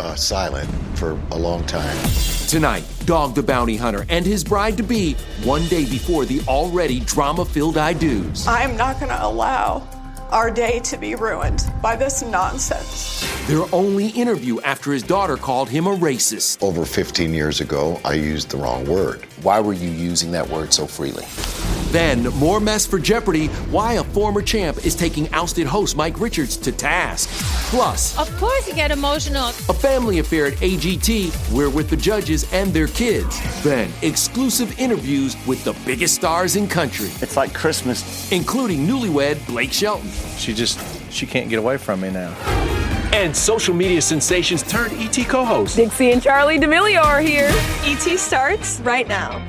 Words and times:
uh, 0.00 0.14
silent 0.14 0.68
for 0.98 1.18
a 1.30 1.38
long 1.38 1.64
time. 1.66 1.96
Tonight, 2.48 2.84
Dog 3.04 3.34
the 3.34 3.42
Bounty 3.42 3.76
Hunter 3.76 4.06
and 4.08 4.24
his 4.24 4.42
bride 4.42 4.76
to 4.76 4.82
be, 4.82 5.14
one 5.44 5.66
day 5.66 5.84
before 5.84 6.24
the 6.24 6.40
already 6.48 7.00
drama 7.00 7.44
filled 7.44 7.76
I 7.76 7.92
do's. 7.92 8.46
I 8.46 8.62
am 8.62 8.76
not 8.76 8.98
going 8.98 9.10
to 9.10 9.24
allow 9.24 9.86
our 10.30 10.50
day 10.50 10.78
to 10.80 10.96
be 10.96 11.14
ruined 11.14 11.70
by 11.82 11.96
this 11.96 12.22
nonsense. 12.22 13.26
Their 13.46 13.64
only 13.72 14.08
interview 14.08 14.60
after 14.60 14.92
his 14.92 15.02
daughter 15.02 15.36
called 15.36 15.68
him 15.68 15.86
a 15.86 15.96
racist. 15.96 16.62
Over 16.62 16.84
15 16.84 17.32
years 17.32 17.60
ago, 17.60 18.00
I 18.04 18.14
used 18.14 18.50
the 18.50 18.58
wrong 18.58 18.86
word. 18.86 19.24
Why 19.42 19.60
were 19.60 19.72
you 19.72 19.88
using 19.88 20.30
that 20.32 20.48
word 20.48 20.72
so 20.72 20.86
freely? 20.86 21.24
Then, 21.90 22.24
more 22.34 22.60
mess 22.60 22.86
for 22.86 22.98
Jeopardy 22.98 23.46
why 23.70 23.94
a 23.94 24.04
former 24.04 24.42
champ 24.42 24.84
is 24.84 24.94
taking 24.94 25.26
ousted 25.32 25.66
host 25.66 25.96
Mike 25.96 26.20
Richards 26.20 26.56
to 26.58 26.70
task. 26.72 27.30
Plus, 27.70 28.18
Of 28.18 28.34
course 28.38 28.68
you 28.68 28.74
get 28.74 28.90
emotional. 28.90 29.48
a 29.48 29.74
family 29.74 30.18
affair 30.18 30.46
at 30.46 30.54
AGT 30.54 31.32
we're 31.52 31.70
with 31.70 31.88
the 31.88 31.96
judges 31.96 32.50
and 32.52 32.72
their 32.74 32.88
kids. 32.88 33.40
Then, 33.62 33.90
exclusive 34.02 34.78
interviews 34.78 35.36
with 35.46 35.64
the 35.64 35.72
biggest 35.86 36.14
stars 36.14 36.56
in 36.56 36.68
country, 36.68 37.10
It's 37.22 37.36
like 37.36 37.54
Christmas. 37.54 38.30
including 38.32 38.86
newlywed 38.86 39.44
Blake 39.46 39.72
Shelton. 39.72 40.10
She 40.36 40.52
just 40.52 40.78
she 41.10 41.26
can't 41.26 41.48
get 41.48 41.58
away 41.58 41.78
from 41.78 42.00
me 42.02 42.10
now. 42.10 42.32
And 43.12 43.34
social 43.34 43.74
media 43.74 44.02
sensations 44.02 44.62
turned 44.62 44.92
ET 45.00 45.24
co-host. 45.26 45.76
Dixie 45.76 46.12
and 46.12 46.22
Charlie 46.22 46.58
D'Amelio 46.58 47.02
are 47.02 47.20
here. 47.20 47.48
ET 47.84 48.18
starts 48.18 48.80
right 48.80 49.08
now. 49.08 49.42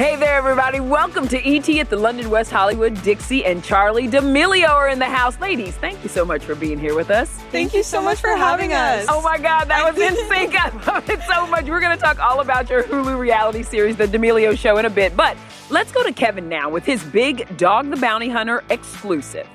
Hey 0.00 0.16
there, 0.16 0.34
everybody. 0.34 0.80
Welcome 0.80 1.28
to 1.28 1.36
ET 1.46 1.68
at 1.68 1.90
the 1.90 1.96
London 1.98 2.30
West 2.30 2.50
Hollywood. 2.50 3.02
Dixie 3.02 3.44
and 3.44 3.62
Charlie 3.62 4.06
D'Amelio 4.06 4.70
are 4.70 4.88
in 4.88 4.98
the 4.98 5.04
house. 5.04 5.38
Ladies, 5.40 5.76
thank 5.76 6.02
you 6.02 6.08
so 6.08 6.24
much 6.24 6.42
for 6.42 6.54
being 6.54 6.78
here 6.78 6.94
with 6.94 7.10
us. 7.10 7.28
Thank 7.52 7.74
you 7.74 7.82
so 7.82 8.00
much 8.00 8.18
for 8.18 8.30
having 8.30 8.72
us. 8.72 9.04
Oh 9.10 9.20
my 9.20 9.36
God, 9.36 9.66
that 9.66 9.84
was 9.84 10.00
in 10.00 10.16
sync. 10.26 10.58
I 10.58 10.70
love 10.86 11.10
it 11.10 11.20
so 11.30 11.46
much. 11.48 11.66
We're 11.66 11.80
going 11.80 11.94
to 11.94 12.02
talk 12.02 12.18
all 12.18 12.40
about 12.40 12.70
your 12.70 12.84
Hulu 12.84 13.18
reality 13.18 13.62
series, 13.62 13.98
The 13.98 14.06
D'Amelio 14.06 14.56
Show, 14.56 14.78
in 14.78 14.86
a 14.86 14.90
bit. 14.90 15.14
But 15.18 15.36
let's 15.68 15.92
go 15.92 16.02
to 16.02 16.14
Kevin 16.14 16.48
now 16.48 16.70
with 16.70 16.86
his 16.86 17.04
big 17.04 17.58
Dog 17.58 17.90
the 17.90 17.98
Bounty 17.98 18.30
Hunter 18.30 18.64
exclusive. 18.70 19.46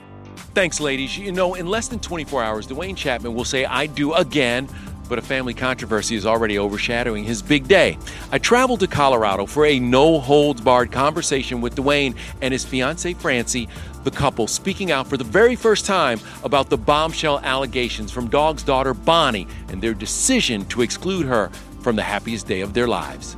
Thanks, 0.53 0.79
ladies. 0.79 1.17
You 1.17 1.31
know, 1.31 1.55
in 1.55 1.65
less 1.65 1.87
than 1.87 1.97
24 1.97 2.43
hours, 2.43 2.67
Dwayne 2.67 2.95
Chapman 2.95 3.33
will 3.33 3.45
say, 3.45 3.65
I 3.65 3.87
do 3.87 4.13
again, 4.13 4.69
but 5.07 5.19
a 5.19 5.21
family 5.21 5.53
controversy 5.53 6.15
is 6.15 6.25
already 6.25 6.57
overshadowing 6.57 7.23
his 7.23 7.41
big 7.41 7.67
day. 7.67 7.97
I 8.31 8.37
traveled 8.37 8.79
to 8.81 8.87
Colorado 8.87 9.45
for 9.45 9.65
a 9.65 9.79
no 9.79 10.19
holds 10.19 10.61
barred 10.61 10.91
conversation 10.91 11.61
with 11.61 11.75
Dwayne 11.75 12.15
and 12.41 12.51
his 12.51 12.65
fiancee, 12.65 13.13
Francie, 13.13 13.69
the 14.03 14.11
couple 14.11 14.47
speaking 14.47 14.91
out 14.91 15.07
for 15.07 15.17
the 15.17 15.23
very 15.23 15.55
first 15.55 15.85
time 15.85 16.19
about 16.43 16.69
the 16.69 16.77
bombshell 16.77 17.39
allegations 17.39 18.11
from 18.11 18.27
Dog's 18.27 18.63
daughter, 18.63 18.93
Bonnie, 18.93 19.47
and 19.69 19.81
their 19.81 19.93
decision 19.93 20.65
to 20.65 20.81
exclude 20.81 21.25
her 21.25 21.49
from 21.81 21.95
the 21.95 22.03
happiest 22.03 22.47
day 22.47 22.61
of 22.61 22.73
their 22.73 22.87
lives. 22.87 23.33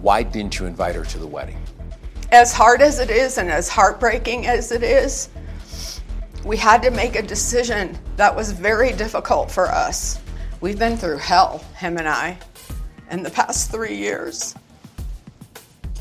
Why 0.00 0.22
didn't 0.22 0.58
you 0.58 0.66
invite 0.66 0.94
her 0.94 1.04
to 1.04 1.18
the 1.18 1.26
wedding? 1.26 1.58
As 2.30 2.52
hard 2.52 2.82
as 2.82 2.98
it 2.98 3.10
is 3.10 3.38
and 3.38 3.50
as 3.50 3.68
heartbreaking 3.68 4.46
as 4.46 4.72
it 4.72 4.82
is, 4.82 5.30
we 6.44 6.56
had 6.56 6.82
to 6.82 6.90
make 6.90 7.16
a 7.16 7.22
decision 7.22 7.98
that 8.16 8.34
was 8.34 8.52
very 8.52 8.92
difficult 8.92 9.50
for 9.50 9.68
us. 9.68 10.20
We've 10.64 10.78
been 10.78 10.96
through 10.96 11.18
hell, 11.18 11.58
him 11.76 11.98
and 11.98 12.08
I, 12.08 12.38
in 13.10 13.22
the 13.22 13.28
past 13.28 13.70
three 13.70 13.96
years. 13.96 14.54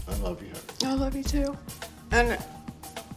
I 0.07 0.15
love 0.19 0.41
you. 0.41 0.53
I 0.87 0.93
love 0.93 1.17
you 1.17 1.23
too. 1.23 1.57
And 2.11 2.37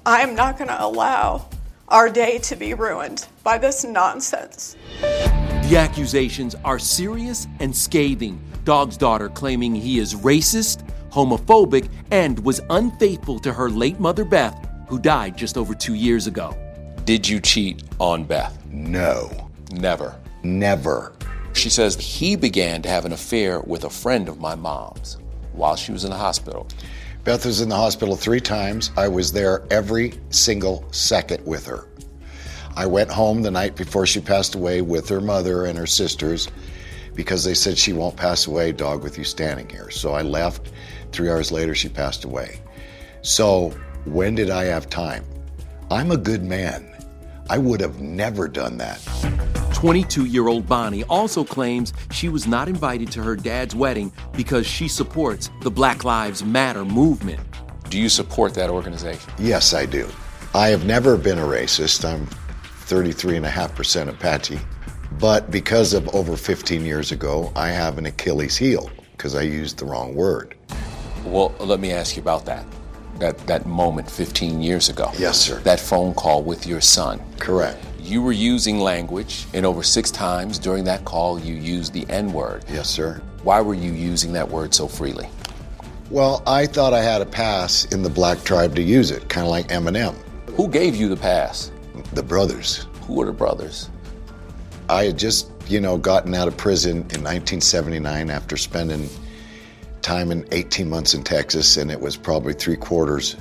I 0.05 0.23
am 0.23 0.35
not 0.35 0.59
going 0.59 0.67
to 0.67 0.85
allow 0.85 1.49
our 1.87 2.11
day 2.11 2.39
to 2.39 2.57
be 2.57 2.75
ruined 2.75 3.29
by 3.45 3.59
this 3.59 3.85
nonsense. 3.85 4.75
The 5.01 5.77
accusations 5.77 6.57
are 6.65 6.81
serious 6.81 7.47
and 7.61 7.77
scathing. 7.77 8.43
Dog's 8.65 8.97
daughter 8.97 9.29
claiming 9.29 9.73
he 9.73 10.01
is 10.01 10.17
racist, 10.17 10.85
homophobic, 11.13 11.89
and 12.11 12.41
was 12.41 12.61
unfaithful 12.71 13.39
to 13.39 13.53
her 13.53 13.71
late 13.71 14.01
mother, 14.01 14.25
Beth, 14.25 14.69
who 14.89 14.99
died 14.99 15.39
just 15.39 15.57
over 15.57 15.77
two 15.77 15.95
years 15.95 16.27
ago. 16.27 16.57
Did 17.05 17.29
you 17.29 17.39
cheat 17.39 17.85
on 18.01 18.25
Beth? 18.25 18.59
No, 18.69 19.49
Never. 19.71 20.17
never. 20.43 21.16
She 21.57 21.71
says 21.71 21.97
he 21.97 22.37
began 22.37 22.83
to 22.83 22.89
have 22.89 23.07
an 23.07 23.13
affair 23.13 23.61
with 23.61 23.85
a 23.85 23.91
friend 23.91 24.29
of 24.29 24.39
my 24.39 24.55
mom's 24.55 25.17
while 25.53 25.75
she 25.75 25.91
was 25.91 26.05
in 26.05 26.11
the 26.11 26.17
hospital. 26.17 26.69
Beth 27.25 27.47
was 27.47 27.63
in 27.63 27.71
the 27.71 27.77
hospital 27.77 28.15
three 28.15 28.41
times. 28.41 28.91
I 28.97 29.09
was 29.09 29.33
there 29.33 29.65
every 29.71 30.21
single 30.29 30.85
second 30.93 31.45
with 31.47 31.67
her. 31.67 31.89
I 32.77 32.85
went 32.85 33.11
home 33.11 33.41
the 33.41 33.51
night 33.51 33.75
before 33.75 34.07
she 34.07 34.21
passed 34.21 34.55
away 34.55 34.83
with 34.83 35.09
her 35.09 35.21
mother 35.21 35.65
and 35.65 35.79
her 35.79 35.87
sisters 35.87 36.49
because 37.15 37.43
they 37.43 37.55
said 37.55 37.79
she 37.79 37.95
won't 37.95 38.17
pass 38.17 38.47
away, 38.47 38.71
dog, 38.71 39.03
with 39.03 39.17
you 39.17 39.25
standing 39.25 39.69
here. 39.69 39.91
So 39.91 40.13
I 40.13 40.21
left. 40.21 40.73
Three 41.11 41.31
hours 41.31 41.51
later, 41.51 41.75
she 41.75 41.89
passed 41.89 42.25
away. 42.25 42.61
So 43.23 43.71
when 44.05 44.35
did 44.35 44.51
I 44.51 44.65
have 44.65 44.91
time? 44.91 45.25
I'm 45.91 46.11
a 46.11 46.19
good 46.19 46.45
man. 46.45 46.95
I 47.49 47.57
would 47.57 47.81
have 47.81 48.01
never 48.01 48.47
done 48.47 48.77
that. 48.77 49.01
22 49.87 50.25
year 50.25 50.49
old 50.49 50.67
Bonnie 50.67 51.05
also 51.05 51.45
claims 51.45 51.93
she 52.11 52.29
was 52.29 52.45
not 52.45 52.69
invited 52.69 53.09
to 53.13 53.23
her 53.23 53.37
dad's 53.37 53.73
wedding 53.73 54.11
because 54.37 54.67
she 54.67 54.89
supports 54.89 55.49
the 55.61 55.71
Black 55.71 56.03
Lives 56.03 56.43
Matter 56.43 56.85
movement. 56.85 57.39
Do 57.89 57.97
you 57.97 58.09
support 58.09 58.53
that 58.55 58.69
organization? 58.69 59.33
Yes, 59.39 59.75
I 59.75 59.87
do. 59.87 60.09
I 60.55 60.71
have 60.71 60.87
never 60.87 61.17
been 61.17 61.39
a 61.39 61.45
racist. 61.45 62.05
I'm 62.05 62.27
33.5% 62.87 64.09
Apache. 64.09 64.59
But 65.21 65.53
because 65.53 65.95
of 65.95 66.13
over 66.13 66.37
15 66.37 66.85
years 66.85 67.13
ago, 67.13 67.53
I 67.55 67.69
have 67.69 67.97
an 67.97 68.07
Achilles 68.07 68.57
heel 68.57 68.91
because 69.13 69.37
I 69.37 69.43
used 69.43 69.79
the 69.79 69.85
wrong 69.85 70.17
word. 70.17 70.57
Well, 71.25 71.55
let 71.61 71.79
me 71.79 71.93
ask 71.93 72.17
you 72.17 72.23
about 72.23 72.45
that. 72.47 72.67
That, 73.21 73.39
that 73.47 73.67
moment 73.67 74.11
15 74.11 74.61
years 74.61 74.89
ago. 74.89 75.13
Yes, 75.17 75.39
sir. 75.41 75.61
That 75.61 75.79
phone 75.79 76.13
call 76.13 76.43
with 76.43 76.67
your 76.67 76.81
son. 76.81 77.23
Correct. 77.39 77.79
You 78.07 78.23
were 78.23 78.31
using 78.31 78.79
language, 78.79 79.47
and 79.53 79.67
over 79.67 79.83
six 79.83 80.13
times 80.13 80.61
during 80.61 80.85
that 80.85 81.05
call, 81.05 81.41
you 81.41 81.57
used 81.57 81.93
the 81.93 82.07
N 82.09 82.33
word. 82.33 82.65
Yes, 82.69 82.89
sir. 82.89 83.21
Why 83.43 83.61
were 83.61 83.75
you 83.75 83.91
using 83.91 84.33
that 84.35 84.49
word 84.49 84.73
so 84.73 84.87
freely? 84.87 85.29
Well, 86.09 86.41
I 86.47 86.67
thought 86.67 86.95
I 86.95 87.03
had 87.03 87.21
a 87.21 87.27
pass 87.27 87.85
in 87.87 88.05
the 88.05 88.09
black 88.09 88.45
tribe 88.45 88.77
to 88.77 88.83
use 88.83 89.11
it, 89.11 89.29
kind 89.29 89.45
of 89.45 89.51
like 89.51 89.67
Eminem. 89.69 90.15
Who 90.51 90.69
gave 90.69 90.95
you 90.95 91.09
the 91.09 91.17
pass? 91.17 91.73
The 92.13 92.23
brothers. 92.23 92.87
Who 93.09 93.15
were 93.15 93.27
the 93.27 93.33
brothers? 93.33 93.91
I 94.89 95.07
had 95.07 95.19
just, 95.19 95.51
you 95.67 95.81
know, 95.81 95.99
gotten 95.99 96.33
out 96.33 96.47
of 96.47 96.57
prison 96.57 96.99
in 96.99 97.25
1979 97.25 98.31
after 98.31 98.57
spending 98.57 99.09
time 100.01 100.31
in 100.31 100.47
18 100.53 100.89
months 100.89 101.15
in 101.15 101.25
Texas, 101.25 101.77
and 101.77 101.91
it 101.91 102.01
was 102.01 102.17
probably 102.17 102.53
three 102.53 102.77
quarters 102.77 103.35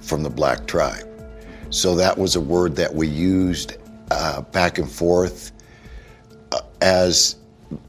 from 0.00 0.22
the 0.22 0.30
black 0.30 0.68
tribe. 0.68 1.08
So 1.72 1.94
that 1.96 2.18
was 2.18 2.36
a 2.36 2.40
word 2.40 2.76
that 2.76 2.94
we 2.94 3.08
used 3.08 3.78
uh, 4.10 4.42
back 4.42 4.76
and 4.76 4.90
forth 4.90 5.52
uh, 6.52 6.60
as 6.82 7.36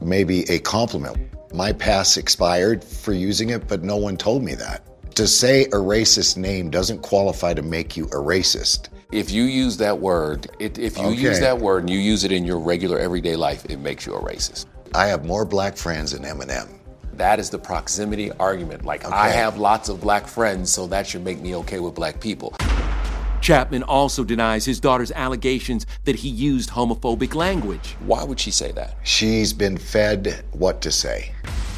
maybe 0.00 0.44
a 0.50 0.58
compliment. 0.58 1.18
My 1.52 1.70
pass 1.70 2.16
expired 2.16 2.82
for 2.82 3.12
using 3.12 3.50
it, 3.50 3.68
but 3.68 3.82
no 3.82 3.98
one 3.98 4.16
told 4.16 4.42
me 4.42 4.54
that. 4.54 4.82
To 5.16 5.28
say 5.28 5.64
a 5.66 5.76
racist 5.76 6.38
name 6.38 6.70
doesn't 6.70 7.02
qualify 7.02 7.52
to 7.52 7.60
make 7.60 7.94
you 7.94 8.06
a 8.06 8.16
racist. 8.16 8.88
If 9.12 9.30
you 9.30 9.42
use 9.44 9.76
that 9.76 10.00
word, 10.00 10.48
it, 10.58 10.78
if 10.78 10.96
you 10.96 11.04
Okay. 11.08 11.20
use 11.20 11.38
that 11.40 11.58
word 11.58 11.80
and 11.80 11.90
you 11.90 11.98
use 11.98 12.24
it 12.24 12.32
in 12.32 12.42
your 12.42 12.58
regular 12.58 12.98
everyday 12.98 13.36
life, 13.36 13.66
it 13.66 13.76
makes 13.80 14.06
you 14.06 14.14
a 14.14 14.20
racist. 14.20 14.64
I 14.94 15.08
have 15.08 15.26
more 15.26 15.44
black 15.44 15.76
friends 15.76 16.12
than 16.12 16.22
Eminem. 16.22 16.68
That 17.12 17.38
is 17.38 17.50
the 17.50 17.58
proximity 17.58 18.32
argument. 18.40 18.86
Like, 18.86 19.04
I 19.04 19.28
have 19.28 19.58
lots 19.58 19.90
of 19.90 20.00
black 20.00 20.26
friends, 20.26 20.72
so 20.72 20.86
that 20.86 21.06
should 21.06 21.22
make 21.22 21.40
me 21.40 21.54
okay 21.56 21.80
with 21.80 21.94
black 21.94 22.18
people. 22.18 22.54
Chapman 23.44 23.82
also 23.82 24.24
denies 24.24 24.64
his 24.64 24.80
daughter's 24.80 25.12
allegations 25.12 25.84
that 26.04 26.16
he 26.16 26.30
used 26.30 26.70
homophobic 26.70 27.34
language. 27.34 27.94
Why 28.06 28.24
would 28.24 28.40
she 28.40 28.50
say 28.50 28.72
that? 28.72 28.96
She's 29.02 29.52
been 29.52 29.76
fed 29.76 30.42
what 30.52 30.80
to 30.80 30.90
say. 30.90 31.30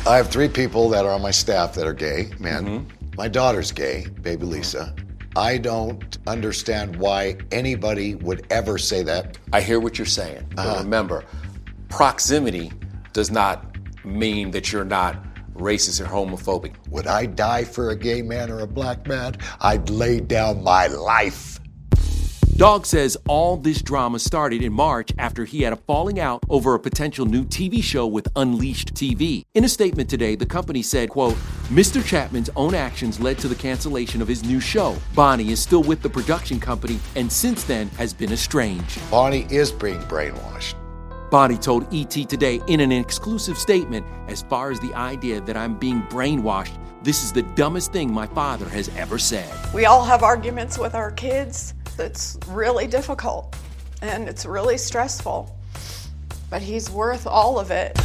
I 0.06 0.16
have 0.16 0.28
three 0.28 0.46
people 0.48 0.88
that 0.90 1.04
are 1.04 1.10
on 1.10 1.22
my 1.22 1.32
staff 1.32 1.74
that 1.74 1.84
are 1.84 1.92
gay, 1.92 2.30
men. 2.38 2.86
My 3.16 3.26
daughter's 3.26 3.72
gay, 3.72 4.06
baby 4.22 4.46
Lisa. 4.46 4.94
I 5.34 5.58
don't 5.58 6.16
understand 6.28 6.94
why 6.94 7.36
anybody 7.50 8.14
would 8.14 8.46
ever 8.50 8.78
say 8.78 9.02
that. 9.02 9.36
I 9.52 9.60
hear 9.60 9.80
what 9.80 9.98
you're 9.98 10.06
saying. 10.06 10.46
But 10.54 10.66
Uh-huh. 10.68 10.82
remember, 10.84 11.24
proximity 11.88 12.70
does 13.12 13.32
not 13.32 13.76
mean 14.04 14.52
that 14.52 14.70
you're 14.70 14.84
not 14.84 15.16
racist 15.56 16.00
or 16.00 16.04
homophobic. 16.04 16.74
Would 16.90 17.06
I 17.08 17.26
die 17.26 17.64
for 17.64 17.90
a 17.90 17.96
gay 17.96 18.22
man 18.22 18.50
or 18.52 18.60
a 18.60 18.66
black 18.68 19.08
man? 19.08 19.34
I'd 19.62 19.90
lay 19.90 20.20
down 20.20 20.62
my 20.62 20.86
life. 20.86 21.55
Dog 22.56 22.86
says 22.86 23.18
all 23.28 23.58
this 23.58 23.82
drama 23.82 24.18
started 24.18 24.62
in 24.62 24.72
March 24.72 25.10
after 25.18 25.44
he 25.44 25.60
had 25.60 25.74
a 25.74 25.76
falling 25.76 26.18
out 26.18 26.42
over 26.48 26.74
a 26.74 26.80
potential 26.80 27.26
new 27.26 27.44
TV 27.44 27.82
show 27.82 28.06
with 28.06 28.26
Unleashed 28.34 28.94
TV. 28.94 29.44
In 29.52 29.64
a 29.64 29.68
statement 29.68 30.08
today, 30.08 30.36
the 30.36 30.46
company 30.46 30.80
said, 30.80 31.10
quote, 31.10 31.34
Mr. 31.68 32.02
Chapman's 32.02 32.48
own 32.56 32.74
actions 32.74 33.20
led 33.20 33.36
to 33.40 33.48
the 33.48 33.54
cancellation 33.54 34.22
of 34.22 34.28
his 34.28 34.42
new 34.42 34.58
show. 34.58 34.96
Bonnie 35.14 35.50
is 35.50 35.60
still 35.60 35.82
with 35.82 36.00
the 36.00 36.08
production 36.08 36.58
company 36.58 36.98
and 37.14 37.30
since 37.30 37.62
then 37.62 37.88
has 37.90 38.14
been 38.14 38.32
estranged. 38.32 38.98
Bonnie 39.10 39.46
is 39.50 39.70
being 39.70 40.00
brainwashed. 40.04 40.76
Bonnie 41.30 41.58
told 41.58 41.92
ET 41.94 42.10
today 42.10 42.62
in 42.68 42.80
an 42.80 42.90
exclusive 42.90 43.58
statement 43.58 44.06
as 44.28 44.40
far 44.40 44.70
as 44.70 44.80
the 44.80 44.94
idea 44.94 45.42
that 45.42 45.58
I'm 45.58 45.78
being 45.78 46.00
brainwashed, 46.04 46.78
this 47.02 47.22
is 47.22 47.34
the 47.34 47.42
dumbest 47.42 47.92
thing 47.92 48.10
my 48.10 48.26
father 48.26 48.66
has 48.70 48.88
ever 48.96 49.18
said. 49.18 49.52
We 49.74 49.84
all 49.84 50.04
have 50.06 50.22
arguments 50.22 50.78
with 50.78 50.94
our 50.94 51.10
kids. 51.10 51.74
That's 51.96 52.38
really 52.48 52.86
difficult 52.86 53.56
and 54.02 54.28
it's 54.28 54.46
really 54.46 54.78
stressful. 54.78 55.54
But 56.50 56.62
he's 56.62 56.90
worth 56.90 57.26
all 57.26 57.58
of 57.58 57.70
it. 57.70 57.98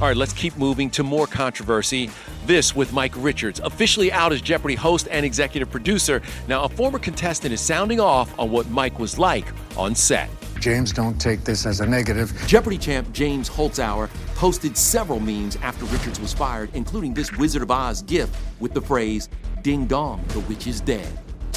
All 0.00 0.08
right, 0.08 0.16
let's 0.16 0.32
keep 0.32 0.56
moving 0.56 0.90
to 0.90 1.02
more 1.02 1.26
controversy. 1.26 2.10
This 2.46 2.74
with 2.74 2.92
Mike 2.92 3.12
Richards, 3.16 3.60
officially 3.60 4.10
out 4.10 4.32
as 4.32 4.40
Jeopardy 4.40 4.74
host 4.74 5.06
and 5.10 5.24
executive 5.24 5.70
producer. 5.70 6.22
Now, 6.48 6.64
a 6.64 6.68
former 6.68 6.98
contestant 6.98 7.52
is 7.52 7.60
sounding 7.60 8.00
off 8.00 8.36
on 8.38 8.50
what 8.50 8.68
Mike 8.68 8.98
was 8.98 9.18
like 9.18 9.46
on 9.76 9.94
set. 9.94 10.28
James, 10.58 10.92
don't 10.92 11.20
take 11.20 11.44
this 11.44 11.66
as 11.66 11.80
a 11.80 11.86
negative. 11.86 12.32
Jeopardy 12.46 12.78
champ 12.78 13.12
James 13.12 13.48
Holzhauer 13.48 14.08
posted 14.34 14.76
several 14.76 15.20
memes 15.20 15.56
after 15.56 15.84
Richards 15.86 16.20
was 16.20 16.32
fired, 16.32 16.70
including 16.74 17.14
this 17.14 17.32
Wizard 17.36 17.62
of 17.62 17.70
Oz 17.70 18.02
gif 18.02 18.30
with 18.60 18.72
the 18.72 18.80
phrase, 18.80 19.28
Ding 19.62 19.86
dong, 19.86 20.24
the 20.28 20.40
witch 20.40 20.66
is 20.66 20.80
dead. 20.80 21.06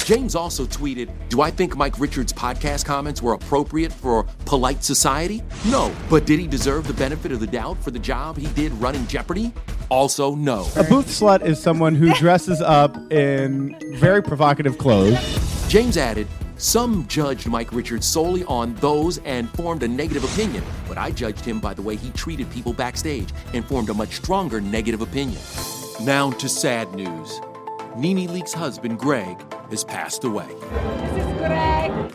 James 0.06 0.36
also 0.36 0.64
tweeted, 0.66 1.10
Do 1.30 1.40
I 1.40 1.50
think 1.50 1.76
Mike 1.76 1.98
Richards' 1.98 2.32
podcast 2.32 2.84
comments 2.84 3.20
were 3.20 3.32
appropriate 3.32 3.92
for 3.92 4.22
polite 4.44 4.84
society? 4.84 5.42
No. 5.66 5.92
But 6.08 6.26
did 6.26 6.38
he 6.38 6.46
deserve 6.46 6.86
the 6.86 6.94
benefit 6.94 7.32
of 7.32 7.40
the 7.40 7.46
doubt 7.48 7.82
for 7.82 7.90
the 7.90 7.98
job 7.98 8.38
he 8.38 8.46
did 8.54 8.70
running 8.74 9.04
Jeopardy? 9.08 9.52
Also, 9.88 10.36
no. 10.36 10.60
A 10.76 10.84
booth 10.84 11.08
slut 11.08 11.44
is 11.44 11.60
someone 11.60 11.96
who 11.96 12.14
dresses 12.14 12.62
up 12.62 12.96
in 13.10 13.76
very 13.96 14.22
provocative 14.22 14.78
clothes. 14.78 15.18
James 15.66 15.96
added, 15.96 16.28
Some 16.56 17.08
judged 17.08 17.48
Mike 17.48 17.72
Richards 17.72 18.06
solely 18.06 18.44
on 18.44 18.76
those 18.76 19.18
and 19.24 19.50
formed 19.56 19.82
a 19.82 19.88
negative 19.88 20.22
opinion, 20.22 20.62
but 20.86 20.98
I 20.98 21.10
judged 21.10 21.44
him 21.44 21.58
by 21.58 21.74
the 21.74 21.82
way 21.82 21.96
he 21.96 22.10
treated 22.10 22.48
people 22.52 22.72
backstage 22.72 23.30
and 23.54 23.64
formed 23.64 23.90
a 23.90 23.94
much 23.94 24.14
stronger 24.14 24.60
negative 24.60 25.00
opinion. 25.00 25.40
Now 26.02 26.30
to 26.30 26.48
sad 26.48 26.94
news. 26.94 27.40
Nene 27.96 28.28
Leakes' 28.28 28.52
husband, 28.52 28.98
Greg, 28.98 29.36
has 29.70 29.84
passed 29.84 30.24
away. 30.24 30.48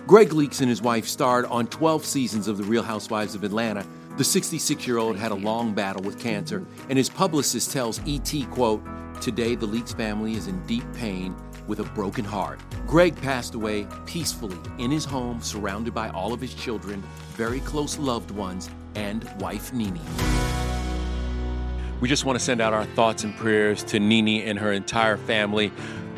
Greg 0.08 0.30
Leakes 0.30 0.62
and 0.62 0.70
his 0.70 0.82
wife 0.82 1.08
starred 1.08 1.46
on 1.46 1.68
12 1.68 2.06
seasons 2.06 2.48
of 2.48 2.58
The 2.58 2.64
Real 2.64 2.84
Housewives 2.84 3.36
of 3.36 3.44
Atlanta. 3.44 3.86
The 4.18 4.24
66 4.24 4.86
year 4.86 4.98
old 4.98 5.18
had 5.18 5.32
a 5.32 5.36
long 5.36 5.74
battle 5.74 6.02
with 6.04 6.20
cancer, 6.20 6.66
and 6.90 6.98
his 6.98 7.10
publicist 7.10 7.72
tells 7.72 8.00
ET, 8.08 8.34
quote, 8.52 8.84
Today 9.22 9.56
the 9.56 9.68
Leakes 9.68 9.96
family 9.96 10.34
is 10.34 10.48
in 10.48 10.60
deep 10.66 10.84
pain 10.94 11.36
with 11.68 11.80
a 11.80 11.84
broken 11.84 12.26
heart. 12.26 12.60
Greg 12.88 13.16
passed 13.22 13.56
away 13.56 13.88
peacefully 14.06 14.58
in 14.78 14.92
his 14.92 15.06
home, 15.06 15.42
surrounded 15.42 15.94
by 15.94 16.10
all 16.10 16.34
of 16.34 16.42
his 16.42 16.54
children, 16.54 17.02
very 17.34 17.60
close 17.62 17.98
loved 17.98 18.32
ones, 18.32 18.70
and 18.96 19.30
wife 19.40 19.72
Nene. 19.72 20.02
We 22.02 22.10
just 22.10 22.26
want 22.26 22.38
to 22.38 22.44
send 22.44 22.62
out 22.62 22.74
our 22.74 22.86
thoughts 22.86 23.24
and 23.24 23.36
prayers 23.38 23.84
to 23.86 24.00
Nene 24.00 24.42
and 24.42 24.58
her 24.58 24.72
entire 24.72 25.18
family. 25.18 25.72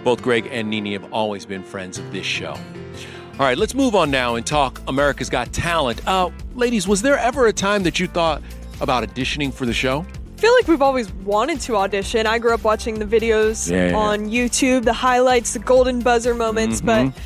Both 0.03 0.21
Greg 0.21 0.47
and 0.51 0.69
Nene 0.69 0.93
have 0.93 1.11
always 1.13 1.45
been 1.45 1.63
friends 1.63 1.97
of 1.97 2.11
this 2.11 2.25
show. 2.25 2.51
All 2.53 3.39
right, 3.39 3.57
let's 3.57 3.73
move 3.73 3.95
on 3.95 4.11
now 4.11 4.35
and 4.35 4.45
talk 4.45 4.79
America's 4.87 5.29
Got 5.29 5.51
Talent. 5.53 6.05
Uh, 6.07 6.29
ladies, 6.55 6.87
was 6.87 7.01
there 7.01 7.17
ever 7.17 7.47
a 7.47 7.53
time 7.53 7.83
that 7.83 7.99
you 7.99 8.07
thought 8.07 8.41
about 8.81 9.03
auditioning 9.03 9.51
for 9.53 9.65
the 9.65 9.73
show? 9.73 10.05
I 10.37 10.39
feel 10.41 10.53
like 10.53 10.67
we've 10.67 10.81
always 10.81 11.11
wanted 11.13 11.61
to 11.61 11.77
audition. 11.77 12.27
I 12.27 12.37
grew 12.37 12.53
up 12.53 12.63
watching 12.63 12.99
the 12.99 13.05
videos 13.05 13.71
Yeah, 13.71 13.89
yeah. 13.91 13.95
on 13.95 14.29
YouTube, 14.29 14.83
the 14.83 14.93
highlights, 14.93 15.53
the 15.53 15.59
golden 15.59 16.01
buzzer 16.01 16.35
moments, 16.35 16.81
Mhm. 16.81 16.85
but 16.85 17.21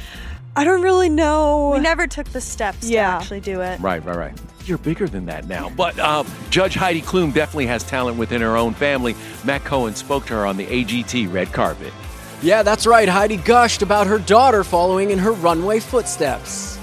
I 0.56 0.64
don't 0.64 0.82
really 0.84 1.10
know. 1.10 1.72
We 1.74 1.80
never 1.80 2.06
took 2.08 2.28
the 2.32 2.42
steps 2.42 2.88
Yeah. 2.88 3.08
to 3.10 3.14
actually 3.18 3.40
do 3.42 3.60
it. 3.62 3.80
Right, 3.82 4.06
right, 4.06 4.16
right. 4.16 4.34
You're 4.66 4.78
bigger 4.78 5.08
than 5.08 5.26
that 5.26 5.48
now. 5.48 5.70
But 5.76 5.98
uh, 6.00 6.24
Judge 6.52 6.76
Heidi 6.76 7.02
Klum 7.02 7.34
definitely 7.34 7.68
has 7.68 7.84
talent 7.84 8.18
within 8.18 8.42
her 8.42 8.56
own 8.56 8.74
family. 8.76 9.16
Matt 9.44 9.64
Cohen 9.66 9.96
spoke 9.96 10.26
to 10.28 10.34
her 10.36 10.46
on 10.46 10.58
the 10.58 10.68
AGT 10.68 11.26
red 11.34 11.52
carpet. 11.52 11.92
Yeah, 12.42 12.62
that's 12.62 12.86
right. 12.86 13.10
Heidi 13.10 13.38
gushed 13.38 13.82
about 13.82 14.08
her 14.08 14.20
daughter 14.20 14.64
following 14.64 15.10
in 15.10 15.20
her 15.20 15.32
runway 15.32 15.80
footsteps. 15.80 16.78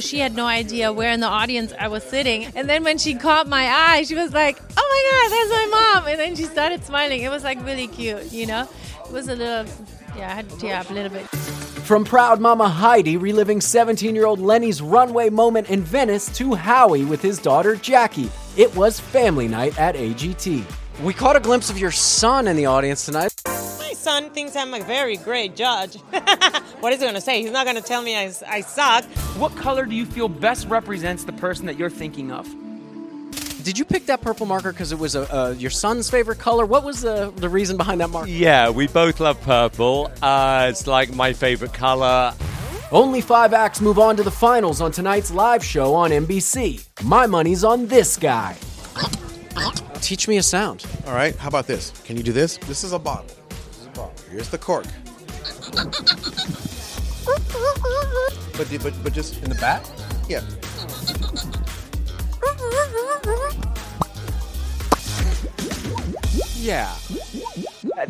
She 0.00 0.20
had 0.20 0.34
no 0.36 0.46
idea 0.46 0.92
where 0.92 1.10
in 1.10 1.20
the 1.20 1.26
audience 1.26 1.72
I 1.78 1.88
was 1.88 2.04
sitting. 2.04 2.44
And 2.54 2.70
then 2.70 2.84
when 2.84 2.98
she 2.98 3.14
caught 3.14 3.48
my 3.48 3.66
eye, 3.66 4.04
she 4.04 4.14
was 4.14 4.32
like, 4.32 4.58
oh 4.76 4.88
my 4.90 5.10
God, 5.10 5.30
that's 5.36 5.50
my 5.50 5.92
mom. 5.94 6.08
And 6.08 6.18
then 6.20 6.36
she 6.36 6.44
started 6.44 6.84
smiling. 6.84 7.22
It 7.22 7.30
was 7.30 7.42
like 7.42 7.62
really 7.64 7.88
cute, 7.88 8.32
you 8.32 8.46
know? 8.46 8.68
It 9.04 9.12
was 9.12 9.28
a 9.28 9.34
little, 9.34 9.66
yeah, 10.16 10.30
I 10.30 10.34
had 10.34 10.48
to 10.48 10.58
tear 10.58 10.76
up 10.76 10.90
a 10.90 10.94
little 10.94 11.10
bit. 11.10 11.26
From 11.26 12.04
proud 12.04 12.40
mama 12.40 12.68
Heidi 12.68 13.16
reliving 13.16 13.60
17 13.60 14.14
year 14.14 14.26
old 14.26 14.38
Leni's 14.38 14.80
runway 14.80 15.28
moment 15.28 15.70
in 15.70 15.82
Venice 15.82 16.34
to 16.38 16.54
Howie 16.54 17.04
with 17.04 17.20
his 17.20 17.38
daughter 17.38 17.74
Jackie. 17.74 18.30
It 18.56 18.74
was 18.76 19.00
family 19.00 19.48
night 19.48 19.78
at 19.78 19.96
AGT. 19.96 20.64
We 21.02 21.14
caught 21.14 21.36
a 21.36 21.40
glimpse 21.40 21.68
of 21.68 21.78
your 21.78 21.90
son 21.90 22.46
in 22.46 22.56
the 22.56 22.66
audience 22.66 23.04
tonight. 23.04 23.27
My 24.18 24.22
son 24.22 24.30
son 24.30 24.34
thinks 24.34 24.56
I'm 24.56 24.74
a 24.74 24.80
very 24.80 25.16
great 25.16 25.54
judge. 25.54 25.94
what 26.80 26.92
is 26.92 26.98
he 26.98 27.04
going 27.04 27.14
to 27.14 27.20
say? 27.20 27.40
He's 27.40 27.52
not 27.52 27.64
going 27.64 27.76
to 27.76 27.82
tell 27.82 28.02
me 28.02 28.16
I, 28.16 28.32
I 28.48 28.62
suck. 28.62 29.04
What 29.38 29.54
color 29.54 29.86
do 29.86 29.94
you 29.94 30.04
feel 30.04 30.28
best 30.28 30.66
represents 30.66 31.22
the 31.22 31.32
person 31.34 31.66
that 31.66 31.78
you're 31.78 31.88
thinking 31.88 32.32
of? 32.32 32.44
Did 33.62 33.78
you 33.78 33.84
pick 33.84 34.06
that 34.06 34.20
purple 34.20 34.44
marker 34.44 34.72
because 34.72 34.90
it 34.90 34.98
was 34.98 35.14
a, 35.14 35.32
uh, 35.32 35.50
your 35.50 35.70
son's 35.70 36.10
favorite 36.10 36.40
color? 36.40 36.66
What 36.66 36.82
was 36.82 37.02
the, 37.02 37.32
the 37.36 37.48
reason 37.48 37.76
behind 37.76 38.00
that 38.00 38.10
marker? 38.10 38.28
Yeah, 38.28 38.70
we 38.70 38.88
both 38.88 39.20
love 39.20 39.40
purple. 39.42 40.10
Uh, 40.20 40.66
it's 40.68 40.88
like 40.88 41.14
my 41.14 41.32
favorite 41.32 41.72
color. 41.72 42.34
Only 42.90 43.20
five 43.20 43.52
acts 43.52 43.80
move 43.80 44.00
on 44.00 44.16
to 44.16 44.24
the 44.24 44.32
finals 44.32 44.80
on 44.80 44.90
tonight's 44.90 45.30
live 45.30 45.62
show 45.62 45.94
on 45.94 46.10
NBC. 46.10 46.84
My 47.04 47.26
money's 47.26 47.62
on 47.62 47.86
this 47.86 48.16
guy. 48.16 48.56
Teach 50.00 50.26
me 50.26 50.38
a 50.38 50.42
sound. 50.42 50.84
All 51.06 51.14
right, 51.14 51.36
how 51.36 51.46
about 51.46 51.68
this? 51.68 51.92
Can 52.04 52.16
you 52.16 52.24
do 52.24 52.32
this? 52.32 52.56
This 52.56 52.82
is 52.82 52.92
a 52.92 52.98
bottle. 52.98 53.37
Here's 54.30 54.48
the 54.48 54.58
cork. 54.58 54.86
But, 58.56 58.68
but, 58.82 58.94
but 59.02 59.12
just 59.12 59.42
in 59.42 59.50
the 59.50 59.56
back? 59.56 59.84
Yeah. 60.28 60.42
Yeah. 66.56 66.94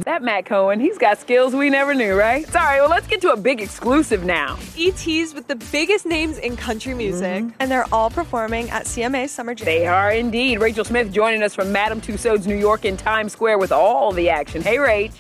That 0.05 0.23
Matt 0.23 0.47
Cohen, 0.47 0.81
he's 0.81 0.99
got 0.99 1.19
skills 1.19 1.55
we 1.55 1.71
never 1.71 1.95
knew, 1.95 2.15
right? 2.15 2.47
Sorry, 2.49 2.81
well, 2.81 2.91
let's 2.91 3.07
get 3.07 3.21
to 3.23 3.33
a 3.33 3.37
big 3.37 3.61
exclusive 3.61 4.25
now. 4.25 4.59
ET's 4.79 5.35
with 5.35 5.47
the 5.49 5.57
biggest 5.71 6.07
names 6.07 6.39
in 6.39 6.57
country 6.57 6.95
music, 6.95 7.45
mm-hmm. 7.45 7.57
and 7.61 7.71
they're 7.71 7.87
all 7.93 8.11
performing 8.11 8.71
at 8.71 8.85
CMA 8.85 9.29
Summer 9.29 9.55
Jam. 9.55 9.67
They 9.67 9.87
are 9.87 10.11
indeed. 10.13 10.61
Rachel 10.61 10.85
Smith 10.85 11.13
joining 11.13 11.43
us 11.43 11.55
from 11.55 11.73
Madame 11.73 12.01
Tussauds, 12.01 12.47
New 12.47 12.57
York, 12.57 12.85
in 12.85 12.97
Times 12.97 13.33
Square 13.33 13.59
with 13.59 13.73
all 13.73 14.13
the 14.13 14.29
action. 14.29 14.63
Hey, 14.63 14.77
Rach. 14.77 15.13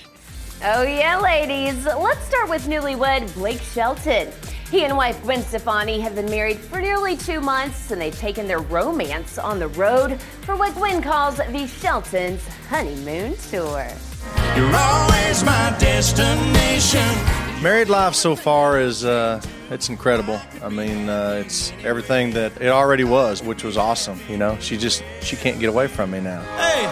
Oh, 0.64 0.82
yeah, 0.82 1.20
ladies. 1.20 1.84
Let's 1.84 2.26
start 2.26 2.48
with 2.48 2.66
newlywed 2.66 3.32
Blake 3.34 3.60
Shelton. 3.60 4.32
He 4.72 4.84
and 4.84 4.96
wife 4.96 5.22
Gwen 5.22 5.40
Stefani 5.40 6.00
have 6.00 6.16
been 6.16 6.28
married 6.28 6.58
for 6.58 6.80
nearly 6.80 7.16
two 7.16 7.40
months, 7.40 7.92
and 7.92 8.00
they've 8.00 8.18
taken 8.18 8.48
their 8.48 8.58
romance 8.58 9.38
on 9.38 9.60
the 9.60 9.68
road 9.68 10.20
for 10.20 10.56
what 10.56 10.74
Gwen 10.74 11.00
calls 11.00 11.36
the 11.36 11.66
Shelton's 11.68 12.44
honeymoon 12.68 13.36
tour. 13.50 13.86
You're 14.56 14.74
always 14.74 15.44
my 15.44 15.76
destination. 15.78 17.06
Married 17.62 17.88
life 17.88 18.14
so 18.14 18.34
far 18.34 18.80
is 18.80 19.04
uh, 19.04 19.40
it's 19.70 19.88
incredible. 19.90 20.40
I 20.60 20.70
mean, 20.70 21.08
uh, 21.08 21.40
it's 21.44 21.72
everything 21.84 22.32
that 22.32 22.60
it 22.60 22.68
already 22.68 23.04
was, 23.04 23.44
which 23.44 23.62
was 23.62 23.76
awesome. 23.76 24.20
You 24.28 24.38
know, 24.38 24.58
she 24.58 24.76
just 24.76 25.04
she 25.22 25.36
can't 25.36 25.60
get 25.60 25.68
away 25.68 25.86
from 25.86 26.10
me 26.10 26.20
now. 26.20 26.42
Hey, 26.56 26.82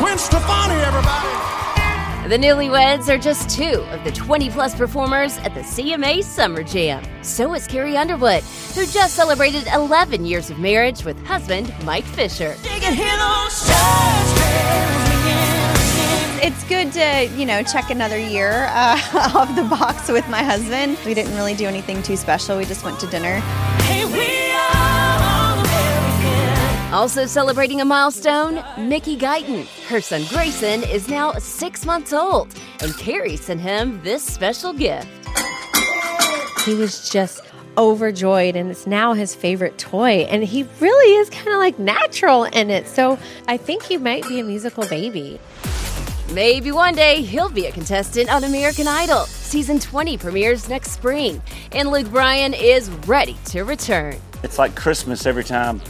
Gwen 0.00 0.18
Stefani, 0.18 0.74
everybody. 0.82 1.59
The 2.30 2.38
newlyweds 2.38 3.08
are 3.08 3.18
just 3.18 3.50
two 3.50 3.80
of 3.90 4.04
the 4.04 4.12
20 4.12 4.50
plus 4.50 4.72
performers 4.76 5.36
at 5.38 5.52
the 5.52 5.62
CMA 5.62 6.22
Summer 6.22 6.62
Jam. 6.62 7.02
So 7.24 7.52
is 7.54 7.66
Carrie 7.66 7.96
Underwood, 7.96 8.44
who 8.72 8.86
just 8.86 9.16
celebrated 9.16 9.66
11 9.74 10.24
years 10.24 10.48
of 10.48 10.60
marriage 10.60 11.04
with 11.04 11.20
husband 11.26 11.74
Mike 11.84 12.04
Fisher. 12.04 12.54
It's 16.40 16.62
good 16.68 16.92
to, 16.92 17.28
you 17.36 17.46
know, 17.46 17.64
check 17.64 17.90
another 17.90 18.16
year 18.16 18.68
uh, 18.70 19.00
off 19.34 19.52
the 19.56 19.64
box 19.64 20.08
with 20.08 20.28
my 20.28 20.44
husband. 20.44 20.98
We 21.04 21.14
didn't 21.14 21.34
really 21.34 21.54
do 21.54 21.66
anything 21.66 22.00
too 22.00 22.16
special. 22.16 22.56
We 22.56 22.64
just 22.64 22.84
went 22.84 23.00
to 23.00 23.08
dinner. 23.08 23.42
Also 26.92 27.24
celebrating 27.24 27.80
a 27.80 27.84
milestone, 27.84 28.64
Mickey 28.76 29.16
Guyton. 29.16 29.64
Her 29.86 30.00
son 30.00 30.24
Grayson 30.28 30.82
is 30.82 31.08
now 31.08 31.32
six 31.34 31.86
months 31.86 32.12
old, 32.12 32.52
and 32.82 32.96
Carrie 32.98 33.36
sent 33.36 33.60
him 33.60 34.02
this 34.02 34.24
special 34.24 34.72
gift. 34.72 35.06
He 36.64 36.74
was 36.74 37.08
just 37.08 37.42
overjoyed, 37.78 38.56
and 38.56 38.72
it's 38.72 38.88
now 38.88 39.12
his 39.12 39.36
favorite 39.36 39.78
toy. 39.78 40.26
And 40.28 40.42
he 40.42 40.66
really 40.80 41.14
is 41.14 41.30
kind 41.30 41.50
of 41.50 41.58
like 41.58 41.78
natural 41.78 42.42
in 42.44 42.70
it. 42.70 42.88
So 42.88 43.20
I 43.46 43.56
think 43.56 43.84
he 43.84 43.96
might 43.96 44.26
be 44.26 44.40
a 44.40 44.44
musical 44.44 44.84
baby. 44.88 45.38
Maybe 46.32 46.72
one 46.72 46.96
day 46.96 47.22
he'll 47.22 47.50
be 47.50 47.66
a 47.66 47.72
contestant 47.72 48.32
on 48.32 48.42
American 48.42 48.88
Idol. 48.88 49.26
Season 49.26 49.78
20 49.78 50.18
premieres 50.18 50.68
next 50.68 50.90
spring, 50.90 51.40
and 51.70 51.92
Luke 51.92 52.10
Bryan 52.10 52.52
is 52.52 52.90
ready 53.06 53.36
to 53.46 53.62
return. 53.62 54.16
It's 54.42 54.58
like 54.58 54.74
Christmas 54.74 55.24
every 55.24 55.44
time 55.44 55.80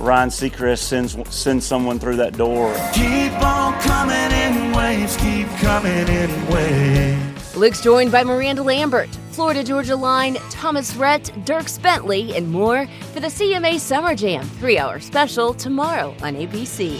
Ryan 0.00 0.28
Seacrest 0.28 0.78
sends 0.78 1.16
sends 1.34 1.64
someone 1.64 1.98
through 1.98 2.16
that 2.16 2.36
door. 2.36 2.74
Keep 2.92 3.32
on 3.42 3.80
coming 3.80 4.16
in 4.16 4.72
waves, 4.76 5.16
keep 5.16 5.48
coming 5.58 6.06
in 6.08 6.46
waves. 6.48 7.56
Luke's 7.56 7.80
joined 7.80 8.12
by 8.12 8.22
Miranda 8.22 8.62
Lambert, 8.62 9.08
Florida 9.30 9.64
Georgia 9.64 9.96
Line, 9.96 10.34
Thomas 10.50 10.94
Rhett, 10.96 11.24
Dierks 11.46 11.80
Bentley, 11.80 12.36
and 12.36 12.50
more 12.50 12.86
for 13.12 13.20
the 13.20 13.28
CMA 13.28 13.78
Summer 13.80 14.14
Jam 14.14 14.44
three 14.44 14.78
hour 14.78 15.00
special 15.00 15.54
tomorrow 15.54 16.14
on 16.22 16.34
ABC. 16.34 16.98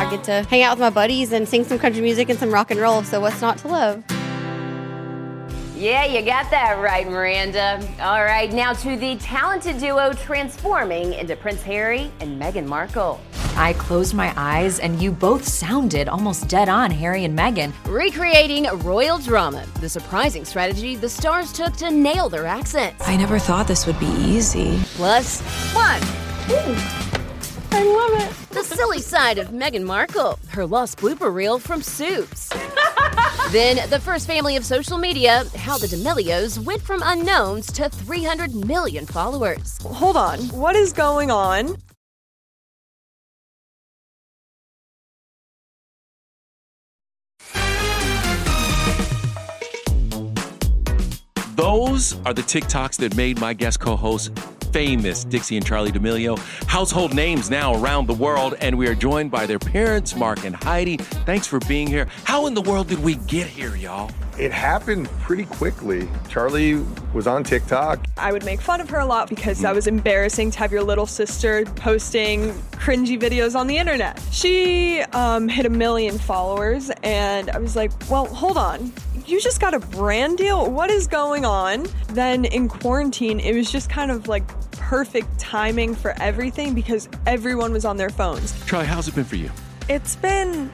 I 0.00 0.08
get 0.10 0.24
to 0.24 0.42
hang 0.44 0.62
out 0.62 0.76
with 0.76 0.80
my 0.80 0.90
buddies 0.90 1.32
and 1.32 1.48
sing 1.48 1.64
some 1.64 1.78
country 1.78 2.02
music 2.02 2.28
and 2.28 2.38
some 2.38 2.52
rock 2.52 2.70
and 2.70 2.78
roll. 2.78 3.02
So 3.02 3.20
what's 3.20 3.40
not 3.40 3.58
to 3.58 3.68
love? 3.68 4.04
Yeah, 5.78 6.06
you 6.06 6.22
got 6.22 6.50
that 6.50 6.82
right, 6.82 7.08
Miranda. 7.08 7.80
All 8.00 8.24
right, 8.24 8.52
now 8.52 8.72
to 8.72 8.96
the 8.96 9.14
talented 9.18 9.78
duo 9.78 10.12
transforming 10.12 11.14
into 11.14 11.36
Prince 11.36 11.62
Harry 11.62 12.10
and 12.18 12.40
Meghan 12.42 12.66
Markle. 12.66 13.20
I 13.54 13.74
closed 13.74 14.12
my 14.12 14.34
eyes 14.36 14.80
and 14.80 15.00
you 15.00 15.12
both 15.12 15.46
sounded 15.46 16.08
almost 16.08 16.48
dead 16.48 16.68
on 16.68 16.90
Harry 16.90 17.24
and 17.24 17.38
Meghan. 17.38 17.72
Recreating 17.86 18.64
royal 18.78 19.18
drama, 19.18 19.64
the 19.80 19.88
surprising 19.88 20.44
strategy 20.44 20.96
the 20.96 21.08
stars 21.08 21.52
took 21.52 21.76
to 21.76 21.92
nail 21.92 22.28
their 22.28 22.46
accents. 22.46 23.06
I 23.06 23.16
never 23.16 23.38
thought 23.38 23.68
this 23.68 23.86
would 23.86 24.00
be 24.00 24.06
easy. 24.06 24.80
Plus, 24.96 25.40
one. 25.74 26.00
I 27.70 27.84
love 27.84 28.20
it. 28.28 28.50
The 28.50 28.64
silly 28.64 28.98
side 28.98 29.38
of 29.38 29.50
Meghan 29.50 29.84
Markle, 29.84 30.40
her 30.48 30.66
lost 30.66 30.98
blooper 30.98 31.32
reel 31.32 31.60
from 31.60 31.82
Suits. 31.82 32.50
Then, 33.50 33.88
the 33.90 34.00
first 34.00 34.26
family 34.26 34.56
of 34.56 34.64
social 34.64 34.98
media, 34.98 35.44
how 35.56 35.78
the 35.78 35.88
D'Amelios 35.88 36.62
went 36.64 36.82
from 36.82 37.02
unknowns 37.04 37.72
to 37.72 37.88
300 37.88 38.54
million 38.54 39.06
followers. 39.06 39.78
Hold 39.82 40.16
on. 40.16 40.40
What 40.48 40.76
is 40.76 40.92
going 40.92 41.30
on? 41.30 41.76
Those 51.54 52.14
are 52.24 52.32
the 52.32 52.42
TikToks 52.42 52.96
that 52.98 53.16
made 53.16 53.40
my 53.40 53.52
guest 53.52 53.80
co 53.80 53.96
host 53.96 54.30
famous, 54.72 55.24
Dixie 55.24 55.56
and 55.56 55.64
Charlie 55.64 55.90
D'Amelio, 55.90 56.38
household 56.66 57.14
names 57.14 57.50
now 57.50 57.74
around 57.74 58.06
the 58.06 58.14
world. 58.14 58.54
And 58.60 58.76
we 58.78 58.88
are 58.88 58.94
joined 58.94 59.30
by 59.30 59.46
their 59.46 59.58
parents, 59.58 60.14
Mark 60.16 60.44
and 60.44 60.54
Heidi. 60.56 60.96
Thanks 60.96 61.46
for 61.46 61.58
being 61.60 61.86
here. 61.86 62.06
How 62.24 62.46
in 62.46 62.54
the 62.54 62.62
world 62.62 62.88
did 62.88 63.02
we 63.02 63.16
get 63.16 63.46
here, 63.46 63.76
y'all? 63.76 64.10
It 64.38 64.52
happened 64.52 65.10
pretty 65.20 65.46
quickly. 65.46 66.08
Charlie 66.28 66.84
was 67.12 67.26
on 67.26 67.42
TikTok. 67.42 68.06
I 68.16 68.30
would 68.30 68.44
make 68.44 68.60
fun 68.60 68.80
of 68.80 68.88
her 68.90 69.00
a 69.00 69.04
lot 69.04 69.28
because 69.28 69.58
that 69.62 69.74
was 69.74 69.88
embarrassing 69.88 70.52
to 70.52 70.58
have 70.60 70.70
your 70.70 70.84
little 70.84 71.06
sister 71.06 71.64
posting 71.74 72.52
cringy 72.70 73.20
videos 73.20 73.58
on 73.58 73.66
the 73.66 73.76
internet. 73.76 74.22
She 74.30 75.00
um, 75.12 75.48
hit 75.48 75.66
a 75.66 75.70
million 75.70 76.18
followers, 76.18 76.92
and 77.02 77.50
I 77.50 77.58
was 77.58 77.74
like, 77.74 77.90
well, 78.08 78.26
hold 78.26 78.56
on. 78.56 78.92
You 79.28 79.38
just 79.42 79.60
got 79.60 79.74
a 79.74 79.78
brand 79.78 80.38
deal? 80.38 80.70
What 80.70 80.88
is 80.90 81.06
going 81.06 81.44
on? 81.44 81.86
Then 82.08 82.46
in 82.46 82.66
quarantine, 82.66 83.40
it 83.40 83.54
was 83.54 83.70
just 83.70 83.90
kind 83.90 84.10
of 84.10 84.26
like 84.26 84.46
perfect 84.72 85.38
timing 85.38 85.94
for 85.94 86.14
everything 86.18 86.72
because 86.74 87.10
everyone 87.26 87.70
was 87.70 87.84
on 87.84 87.98
their 87.98 88.08
phones. 88.08 88.54
Charlie, 88.64 88.86
how's 88.86 89.06
it 89.06 89.14
been 89.14 89.24
for 89.24 89.36
you? 89.36 89.50
It's 89.86 90.16
been 90.16 90.72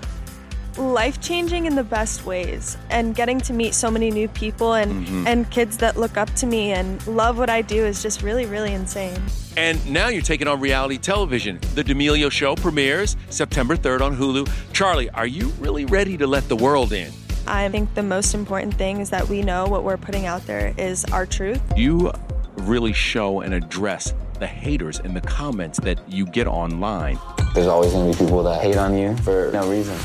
life 0.77 1.21
changing 1.21 1.67
in 1.67 1.75
the 1.75 1.83
best 1.83 2.27
ways 2.27 2.77
and 2.91 3.13
getting 3.17 3.41
to 3.41 3.53
meet 3.53 3.75
so 3.75 3.91
many 3.91 4.13
new 4.13 4.29
people 4.29 4.75
and 4.75 5.05
Mhm. 5.07 5.27
and 5.27 5.51
kids 5.51 5.77
that 5.79 5.97
look 5.97 6.17
up 6.17 6.33
to 6.37 6.47
me 6.47 6.71
and 6.73 7.05
love 7.09 7.39
what 7.39 7.51
I 7.51 7.61
do 7.63 7.85
is 7.85 8.03
just 8.03 8.23
really 8.23 8.47
really 8.47 8.73
insane. 8.73 9.21
And 9.57 9.85
now 9.91 10.09
you're 10.09 10.23
taking 10.23 10.47
on 10.47 10.61
reality 10.61 10.99
television. 10.99 11.59
The 11.75 11.83
D'Amelio 11.83 12.31
Show 12.31 12.55
premieres 12.55 13.17
September 13.31 13.77
3rd 13.77 14.01
on 14.01 14.17
Hulu. 14.17 14.49
Charlie, 14.73 15.11
are 15.11 15.27
you 15.29 15.53
really 15.59 15.85
ready 15.87 16.17
to 16.17 16.27
let 16.27 16.49
the 16.49 16.57
world 16.57 16.93
in? 16.93 17.13
I 17.47 17.69
think 17.69 17.95
the 17.95 18.03
most 18.03 18.35
important 18.35 18.75
thing 18.75 19.01
is 19.01 19.11
that 19.11 19.29
we 19.29 19.43
know 19.43 19.67
what 19.67 19.85
we're 19.85 19.97
putting 19.97 20.27
out 20.27 20.47
there 20.47 20.75
is 20.79 21.05
our 21.07 21.27
truth. 21.27 21.61
You 21.77 22.13
really 22.57 22.93
show 22.93 23.41
and 23.41 23.53
address 23.53 24.15
the 24.39 24.47
haters 24.47 24.99
in 25.01 25.15
the 25.15 25.21
comments 25.21 25.79
that 25.81 25.99
you 26.11 26.27
get 26.27 26.47
online. 26.47 27.19
There's 27.55 27.67
always 27.67 27.93
gonna 27.93 28.11
be 28.11 28.19
people 28.19 28.43
that 28.45 28.61
hate 28.63 28.77
on 28.77 28.97
you 28.97 29.17
for 29.19 29.51
no 29.53 29.69
reason. 29.71 29.97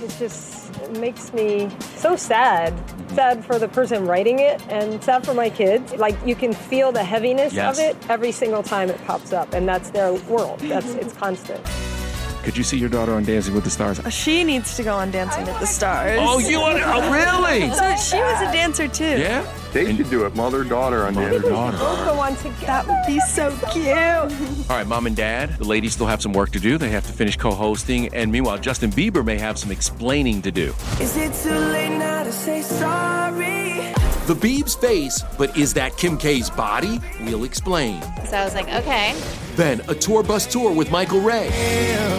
It 0.00 0.14
just 0.18 0.70
it 0.82 1.00
makes 1.00 1.32
me 1.32 1.68
so 1.96 2.14
sad. 2.14 2.72
Sad 3.10 3.44
for 3.44 3.58
the 3.58 3.66
person 3.66 4.06
writing 4.06 4.38
it 4.38 4.62
and 4.68 5.02
sad 5.02 5.24
for 5.26 5.34
my 5.34 5.50
kids. 5.50 5.92
Like 5.96 6.14
you 6.24 6.36
can 6.36 6.52
feel 6.52 6.92
the 6.92 7.02
heaviness 7.02 7.52
Yes. 7.52 7.78
of 7.78 7.84
it 7.84 7.96
every 8.08 8.30
single 8.30 8.62
time 8.62 8.90
it 8.90 9.04
pops 9.06 9.32
up, 9.32 9.54
and 9.54 9.66
that's 9.68 9.90
their 9.90 10.12
world. 10.12 10.60
That's 10.60 10.94
it's 10.94 11.12
constant. 11.14 11.66
Could 12.48 12.56
you 12.56 12.64
see 12.64 12.78
your 12.78 12.88
daughter 12.88 13.12
on 13.12 13.24
Dancing 13.24 13.52
with 13.52 13.64
the 13.64 13.68
Stars? 13.68 14.00
Oh, 14.02 14.08
she 14.08 14.42
needs 14.42 14.74
to 14.78 14.82
go 14.82 14.94
on 14.94 15.10
Dancing 15.10 15.44
with 15.44 15.60
the 15.60 15.66
Stars. 15.66 16.18
Oh, 16.22 16.38
you 16.38 16.58
want 16.58 16.78
to? 16.78 16.84
Oh, 16.86 17.12
really? 17.12 17.68
So 17.74 17.94
she 17.96 18.16
was 18.16 18.40
a 18.40 18.50
dancer 18.50 18.88
too. 18.88 19.04
Yeah. 19.04 19.46
They 19.74 19.94
should 19.94 20.08
do 20.08 20.24
it, 20.24 20.34
mother 20.34 20.64
daughter 20.64 21.04
on 21.04 21.14
Mother 21.14 21.32
Dancing. 21.32 21.50
daughter. 21.50 21.76
Both 21.76 22.06
the 22.06 22.14
ones 22.14 22.38
together. 22.38 22.66
That 22.66 22.88
would 22.88 23.06
be 23.06 23.20
so 23.20 23.50
cute. 23.70 24.70
All 24.70 24.76
right, 24.78 24.86
mom 24.86 25.06
and 25.06 25.14
dad, 25.14 25.58
the 25.58 25.64
ladies 25.64 25.92
still 25.92 26.06
have 26.06 26.22
some 26.22 26.32
work 26.32 26.50
to 26.52 26.58
do. 26.58 26.78
They 26.78 26.88
have 26.88 27.06
to 27.06 27.12
finish 27.12 27.36
co 27.36 27.50
hosting. 27.50 28.08
And 28.14 28.32
meanwhile, 28.32 28.56
Justin 28.56 28.92
Bieber 28.92 29.22
may 29.22 29.36
have 29.36 29.58
some 29.58 29.70
explaining 29.70 30.40
to 30.40 30.50
do. 30.50 30.74
Is 31.02 31.18
it 31.18 31.34
too 31.34 31.50
late 31.50 31.98
now 31.98 32.22
to 32.22 32.32
say 32.32 32.62
sorry? 32.62 33.67
The 34.28 34.34
Biebs 34.34 34.78
face, 34.78 35.24
but 35.38 35.56
is 35.56 35.72
that 35.72 35.96
Kim 35.96 36.18
K's 36.18 36.50
body? 36.50 37.00
We'll 37.22 37.44
explain. 37.44 38.02
So 38.26 38.36
I 38.36 38.44
was 38.44 38.54
like, 38.54 38.68
okay. 38.68 39.18
Then 39.56 39.80
a 39.88 39.94
tour 39.94 40.22
bus 40.22 40.44
tour 40.44 40.70
with 40.70 40.90
Michael 40.90 41.22
Ray. 41.22 41.46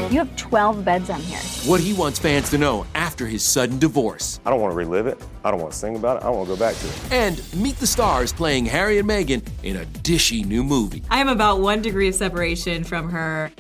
You 0.10 0.18
have 0.18 0.36
12 0.36 0.84
beds 0.84 1.12
on 1.12 1.22
here. 1.22 1.38
What 1.68 1.80
he 1.80 1.94
wants 1.94 2.18
fans 2.18 2.50
to 2.50 2.58
know 2.58 2.88
after 2.96 3.28
his 3.28 3.44
sudden 3.44 3.78
divorce. 3.78 4.40
I 4.44 4.50
don't 4.50 4.60
want 4.60 4.72
to 4.72 4.76
relive 4.76 5.06
it. 5.06 5.24
I 5.44 5.52
don't 5.52 5.60
want 5.60 5.74
to 5.74 5.78
sing 5.78 5.98
about 5.98 6.18
it. 6.18 6.24
I 6.24 6.32
want 6.32 6.50
to 6.50 6.56
go 6.56 6.60
back 6.60 6.76
to 6.78 6.88
it. 6.88 7.12
And 7.12 7.54
meet 7.62 7.76
the 7.76 7.86
stars 7.86 8.34
playing 8.34 8.66
Harry 8.66 8.98
and 8.98 9.08
Meghan 9.08 9.48
in 9.62 9.76
a 9.76 9.86
dishy 9.86 10.44
new 10.44 10.64
movie. 10.64 11.04
I 11.12 11.20
am 11.20 11.28
about 11.28 11.60
one 11.60 11.84
degree 11.84 12.08
of 12.08 12.16
separation 12.16 12.84
from 12.84 13.12
her. 13.12 13.52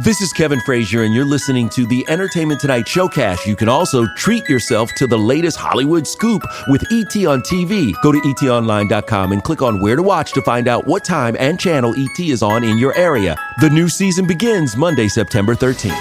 This 0.00 0.20
is 0.20 0.32
Kevin 0.32 0.60
Frazier, 0.60 1.02
and 1.02 1.12
you're 1.12 1.24
listening 1.24 1.68
to 1.70 1.84
the 1.84 2.08
Entertainment 2.08 2.60
Tonight 2.60 2.84
Showcast. 2.84 3.44
You 3.46 3.56
can 3.56 3.68
also 3.68 4.06
treat 4.14 4.48
yourself 4.48 4.92
to 4.94 5.08
the 5.08 5.18
latest 5.18 5.56
Hollywood 5.56 6.06
scoop 6.06 6.40
with 6.68 6.82
ET 6.92 7.16
on 7.26 7.42
TV. 7.42 8.00
Go 8.00 8.12
to 8.12 8.20
etonline.com 8.20 9.32
and 9.32 9.42
click 9.42 9.60
on 9.60 9.80
where 9.80 9.96
to 9.96 10.02
watch 10.04 10.30
to 10.34 10.42
find 10.42 10.68
out 10.68 10.86
what 10.86 11.04
time 11.04 11.34
and 11.40 11.58
channel 11.58 11.96
ET 11.96 12.20
is 12.20 12.44
on 12.44 12.62
in 12.62 12.78
your 12.78 12.94
area. 12.94 13.36
The 13.60 13.70
new 13.70 13.88
season 13.88 14.24
begins 14.24 14.76
Monday, 14.76 15.08
September 15.08 15.56
13th. 15.56 16.00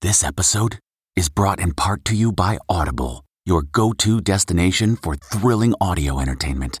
This 0.00 0.24
episode 0.24 0.80
is 1.14 1.28
brought 1.28 1.60
in 1.60 1.74
part 1.74 2.04
to 2.06 2.16
you 2.16 2.32
by 2.32 2.58
Audible, 2.68 3.24
your 3.46 3.62
go 3.62 3.92
to 3.92 4.20
destination 4.20 4.96
for 4.96 5.14
thrilling 5.14 5.76
audio 5.80 6.18
entertainment. 6.18 6.80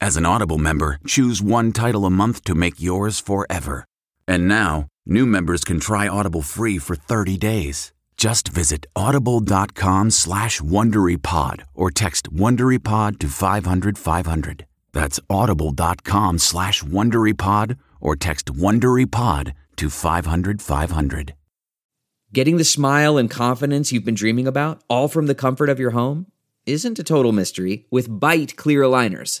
as 0.00 0.16
an 0.16 0.26
Audible 0.26 0.58
member, 0.58 0.98
choose 1.06 1.42
one 1.42 1.72
title 1.72 2.04
a 2.06 2.10
month 2.10 2.44
to 2.44 2.54
make 2.54 2.80
yours 2.80 3.20
forever. 3.20 3.84
And 4.26 4.48
now, 4.48 4.86
new 5.06 5.26
members 5.26 5.64
can 5.64 5.80
try 5.80 6.08
Audible 6.08 6.42
free 6.42 6.78
for 6.78 6.96
30 6.96 7.36
days. 7.38 7.92
Just 8.16 8.48
visit 8.48 8.86
audible.com 8.94 10.10
slash 10.10 10.60
WonderyPod 10.60 11.62
or 11.74 11.90
text 11.90 12.30
WonderyPod 12.30 13.18
to 13.18 13.28
500 13.28 13.96
500. 13.96 14.66
That's 14.92 15.20
audible.com 15.30 16.38
slash 16.38 16.82
WonderyPod 16.82 17.78
or 18.00 18.16
text 18.16 18.52
WonderyPod 18.52 19.52
to 19.76 19.90
500 19.90 20.60
500. 20.62 21.34
Getting 22.32 22.58
the 22.58 22.64
smile 22.64 23.16
and 23.18 23.30
confidence 23.30 23.90
you've 23.90 24.04
been 24.04 24.14
dreaming 24.14 24.46
about, 24.46 24.82
all 24.88 25.08
from 25.08 25.26
the 25.26 25.34
comfort 25.34 25.68
of 25.68 25.80
your 25.80 25.90
home, 25.90 26.26
isn't 26.66 26.98
a 26.98 27.02
total 27.02 27.32
mystery 27.32 27.86
with 27.90 28.20
Byte 28.20 28.54
Clear 28.54 28.82
Aligners. 28.82 29.40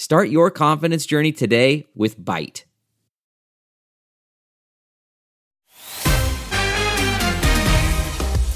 Start 0.00 0.30
your 0.30 0.50
confidence 0.50 1.04
journey 1.04 1.30
today 1.30 1.84
with 1.94 2.18
Byte. 2.18 2.64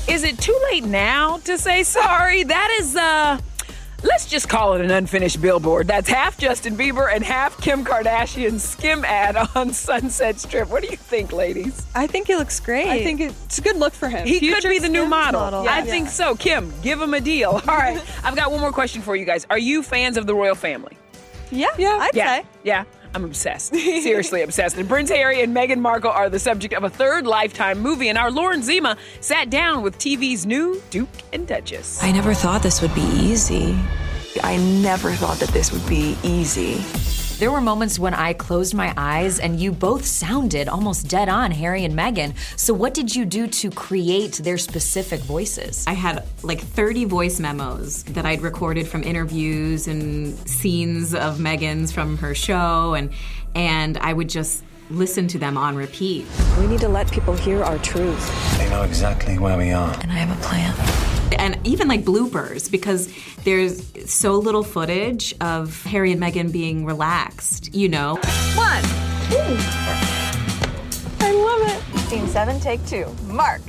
Is 0.08 0.22
it 0.22 0.38
too 0.38 0.58
late 0.70 0.84
now 0.84 1.36
to 1.38 1.58
say 1.58 1.82
sorry? 1.82 2.44
That 2.44 2.76
is, 2.80 2.96
uh, 2.96 3.38
let's 4.04 4.26
just 4.26 4.48
call 4.48 4.74
it 4.74 4.80
an 4.80 4.90
unfinished 4.90 5.42
billboard. 5.42 5.86
That's 5.86 6.08
half 6.08 6.38
Justin 6.38 6.76
Bieber 6.76 7.12
and 7.12 7.24
half 7.24 7.60
Kim 7.60 7.84
Kardashian's 7.84 8.62
skim 8.62 9.04
ad 9.04 9.36
on 9.54 9.72
Sunset 9.74 10.38
Strip. 10.38 10.70
What 10.70 10.82
do 10.82 10.88
you 10.88 10.96
think, 10.96 11.32
ladies? 11.32 11.84
I 11.94 12.06
think 12.06 12.26
he 12.28 12.36
looks 12.36 12.60
great. 12.60 12.86
I 12.86 13.02
think 13.02 13.20
it's 13.20 13.58
a 13.58 13.62
good 13.62 13.76
look 13.76 13.92
for 13.92 14.08
him. 14.08 14.26
He 14.26 14.38
Future 14.38 14.60
could 14.62 14.68
be 14.70 14.78
the 14.78 14.88
new 14.88 15.00
Skims 15.00 15.10
model. 15.10 15.68
I 15.68 15.78
Yeah. 15.78 15.84
think 15.84 16.08
so. 16.08 16.34
Kim, 16.36 16.72
give 16.82 17.00
him 17.02 17.12
a 17.12 17.20
deal. 17.20 17.50
All 17.68 17.76
right. 17.76 18.00
I've 18.22 18.36
got 18.36 18.50
one 18.50 18.60
more 18.60 18.72
question 18.72 19.02
for 19.02 19.14
you 19.14 19.24
guys. 19.24 19.46
Are 19.50 19.58
you 19.58 19.82
fans 19.82 20.16
of 20.16 20.26
the 20.26 20.34
royal 20.34 20.54
family? 20.54 20.96
Yeah, 21.50 21.68
yeah, 21.78 21.98
I'd 22.00 22.10
yeah, 22.14 22.36
say. 22.36 22.46
Yeah, 22.62 22.84
I'm 23.14 23.24
obsessed. 23.24 23.74
Seriously 23.74 24.42
obsessed. 24.42 24.76
And 24.76 24.88
Prince 24.88 25.10
Harry 25.10 25.42
and 25.42 25.54
Meghan 25.54 25.78
Markle 25.78 26.10
are 26.10 26.28
the 26.28 26.38
subject 26.38 26.74
of 26.74 26.84
a 26.84 26.90
third 26.90 27.26
Lifetime 27.26 27.80
movie, 27.80 28.08
and 28.08 28.18
our 28.18 28.30
Lauren 28.30 28.62
Zima 28.62 28.96
sat 29.20 29.50
down 29.50 29.82
with 29.82 29.98
TV's 29.98 30.46
new 30.46 30.82
Duke 30.90 31.08
and 31.32 31.46
Duchess. 31.46 32.02
I 32.02 32.10
never 32.12 32.34
thought 32.34 32.62
this 32.62 32.82
would 32.82 32.94
be 32.94 33.02
easy. 33.02 33.76
I 34.42 34.56
never 34.56 35.12
thought 35.12 35.38
that 35.38 35.50
this 35.50 35.72
would 35.72 35.86
be 35.86 36.16
easy. 36.24 36.82
There 37.38 37.50
were 37.50 37.60
moments 37.60 37.98
when 37.98 38.14
I 38.14 38.32
closed 38.32 38.74
my 38.74 38.94
eyes 38.96 39.40
and 39.40 39.58
you 39.58 39.72
both 39.72 40.04
sounded 40.04 40.68
almost 40.68 41.08
dead 41.08 41.28
on, 41.28 41.50
Harry 41.50 41.84
and 41.84 41.92
Meghan. 41.92 42.32
So, 42.56 42.72
what 42.72 42.94
did 42.94 43.14
you 43.14 43.24
do 43.24 43.48
to 43.48 43.70
create 43.70 44.34
their 44.34 44.56
specific 44.56 45.20
voices? 45.20 45.84
I 45.88 45.94
had 45.94 46.24
like 46.44 46.60
30 46.60 47.06
voice 47.06 47.40
memos 47.40 48.04
that 48.04 48.24
I'd 48.24 48.40
recorded 48.40 48.86
from 48.86 49.02
interviews 49.02 49.88
and 49.88 50.38
scenes 50.48 51.12
of 51.12 51.38
Meghan's 51.38 51.90
from 51.90 52.18
her 52.18 52.36
show, 52.36 52.94
and 52.94 53.10
and 53.56 53.98
I 53.98 54.12
would 54.12 54.28
just 54.28 54.62
listen 54.90 55.26
to 55.28 55.38
them 55.38 55.56
on 55.56 55.76
repeat. 55.76 56.26
We 56.58 56.66
need 56.66 56.80
to 56.80 56.88
let 56.88 57.10
people 57.10 57.34
hear 57.34 57.62
our 57.64 57.78
truth. 57.78 58.58
They 58.58 58.68
know 58.70 58.82
exactly 58.82 59.38
where 59.38 59.56
we 59.56 59.70
are. 59.72 59.94
And 60.00 60.10
I 60.12 60.16
have 60.16 60.36
a 60.36 60.42
plan. 60.42 60.74
And 61.38 61.58
even 61.66 61.88
like 61.88 62.04
bloopers, 62.04 62.70
because 62.70 63.12
there's 63.44 63.82
so 64.10 64.34
little 64.38 64.62
footage 64.62 65.34
of 65.40 65.82
Harry 65.84 66.12
and 66.12 66.20
Meghan 66.20 66.52
being 66.52 66.84
relaxed, 66.84 67.74
you 67.74 67.88
know. 67.88 68.14
One. 68.54 68.84
I 71.20 71.32
love 71.32 71.68
it. 71.68 71.82
Scene 72.08 72.26
seven, 72.28 72.60
take 72.60 72.84
two. 72.86 73.06
Mark. 73.26 73.62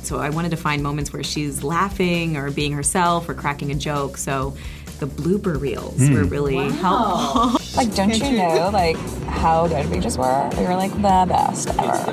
So 0.00 0.18
I 0.18 0.28
wanted 0.30 0.50
to 0.50 0.56
find 0.56 0.82
moments 0.82 1.12
where 1.12 1.22
she's 1.24 1.62
laughing 1.64 2.36
or 2.36 2.50
being 2.50 2.72
herself 2.72 3.28
or 3.28 3.34
cracking 3.34 3.70
a 3.70 3.74
joke. 3.74 4.18
So 4.18 4.54
the 5.00 5.06
blooper 5.06 5.58
reels 5.58 5.96
Hmm. 5.96 6.12
were 6.14 6.24
really 6.24 6.70
helpful. 6.72 7.58
Like, 7.76 7.94
don't 7.94 8.16
you 8.16 8.36
know, 8.36 8.70
like, 8.72 8.96
how 9.34 9.66
good 9.66 9.90
we 9.90 10.00
just 10.00 10.18
were? 10.18 10.50
We 10.58 10.64
were 10.64 10.76
like 10.76 10.92
the 10.92 11.26
best 11.28 11.68
ever. 11.78 12.12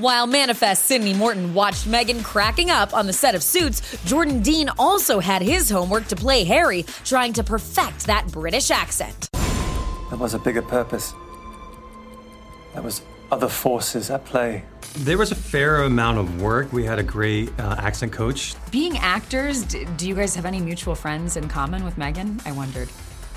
While 0.00 0.26
Manifest 0.26 0.84
Sydney 0.86 1.14
Morton 1.14 1.54
watched 1.54 1.86
Meghan 1.86 2.24
cracking 2.24 2.70
up 2.70 2.92
on 2.94 3.06
the 3.06 3.12
set 3.12 3.34
of 3.34 3.42
Suits, 3.42 3.80
Jordan 4.04 4.40
Dean 4.42 4.68
also 4.78 5.20
had 5.20 5.40
his 5.40 5.70
homework 5.70 6.08
to 6.08 6.16
play 6.16 6.44
Harry, 6.44 6.84
trying 7.04 7.32
to 7.34 7.44
perfect 7.44 8.06
that 8.06 8.26
British 8.32 8.70
accent. 8.70 9.28
There 10.10 10.18
was 10.18 10.34
a 10.34 10.38
bigger 10.38 10.62
purpose. 10.62 11.12
There 12.72 12.82
was 12.82 13.02
other 13.30 13.48
forces 13.48 14.10
at 14.10 14.24
play. 14.24 14.64
There 14.98 15.18
was 15.18 15.30
a 15.32 15.36
fair 15.36 15.82
amount 15.82 16.18
of 16.18 16.40
work. 16.42 16.72
We 16.72 16.84
had 16.84 16.98
a 16.98 17.02
great 17.02 17.48
uh, 17.58 17.76
accent 17.78 18.12
coach. 18.12 18.54
Being 18.70 18.96
actors, 18.98 19.62
d- 19.62 19.86
do 19.96 20.08
you 20.08 20.14
guys 20.14 20.34
have 20.36 20.44
any 20.44 20.60
mutual 20.60 20.94
friends 20.94 21.36
in 21.36 21.48
common 21.48 21.84
with 21.84 21.96
Meghan? 21.96 22.44
I 22.46 22.52
wondered. 22.52 22.88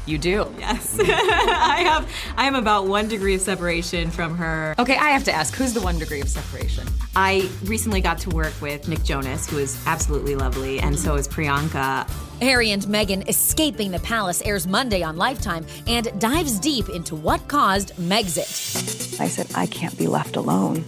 You 0.07 0.17
do. 0.17 0.49
Yes. 0.57 0.97
I 1.01 1.81
have 1.83 2.09
I 2.37 2.47
am 2.47 2.55
about 2.55 2.87
one 2.87 3.09
degree 3.09 3.35
of 3.35 3.41
separation 3.41 4.09
from 4.09 4.37
her. 4.37 4.73
Okay, 4.79 4.95
I 4.95 5.09
have 5.09 5.25
to 5.25 5.33
ask, 5.33 5.53
who's 5.53 5.73
the 5.73 5.81
one 5.81 5.99
degree 5.99 6.21
of 6.21 6.29
separation? 6.29 6.87
I 7.13 7.49
recently 7.65 7.99
got 7.99 8.17
to 8.19 8.29
work 8.29 8.53
with 8.61 8.87
Nick 8.87 9.03
Jonas, 9.03 9.49
who 9.49 9.57
is 9.57 9.85
absolutely 9.85 10.35
lovely, 10.35 10.79
and 10.79 10.97
so 10.97 11.15
is 11.15 11.27
Priyanka. 11.27 12.09
Harry 12.41 12.71
and 12.71 12.83
Meghan 12.83 13.27
Escaping 13.27 13.91
the 13.91 13.99
Palace 13.99 14.41
airs 14.43 14.65
Monday 14.65 15.03
on 15.03 15.17
Lifetime 15.17 15.65
and 15.87 16.17
dives 16.19 16.57
deep 16.57 16.87
into 16.89 17.15
what 17.15 17.45
caused 17.49 17.93
Megxit. 17.95 19.19
I 19.19 19.27
said, 19.27 19.47
I 19.55 19.65
can't 19.65 19.97
be 19.97 20.07
left 20.07 20.37
alone. 20.37 20.85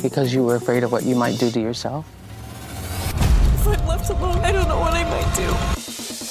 Because 0.00 0.32
you 0.32 0.44
were 0.44 0.54
afraid 0.54 0.82
of 0.82 0.92
what 0.92 1.02
you 1.04 1.14
might 1.14 1.38
do 1.38 1.50
to 1.50 1.60
yourself? 1.60 2.06
If 3.12 3.66
I'm 3.66 3.86
left 3.86 4.08
alone, 4.08 4.38
I 4.38 4.52
don't 4.52 4.68
know 4.68 4.78
what 4.78 4.94
I 4.94 5.04
might 5.04 5.34
do. 5.74 5.75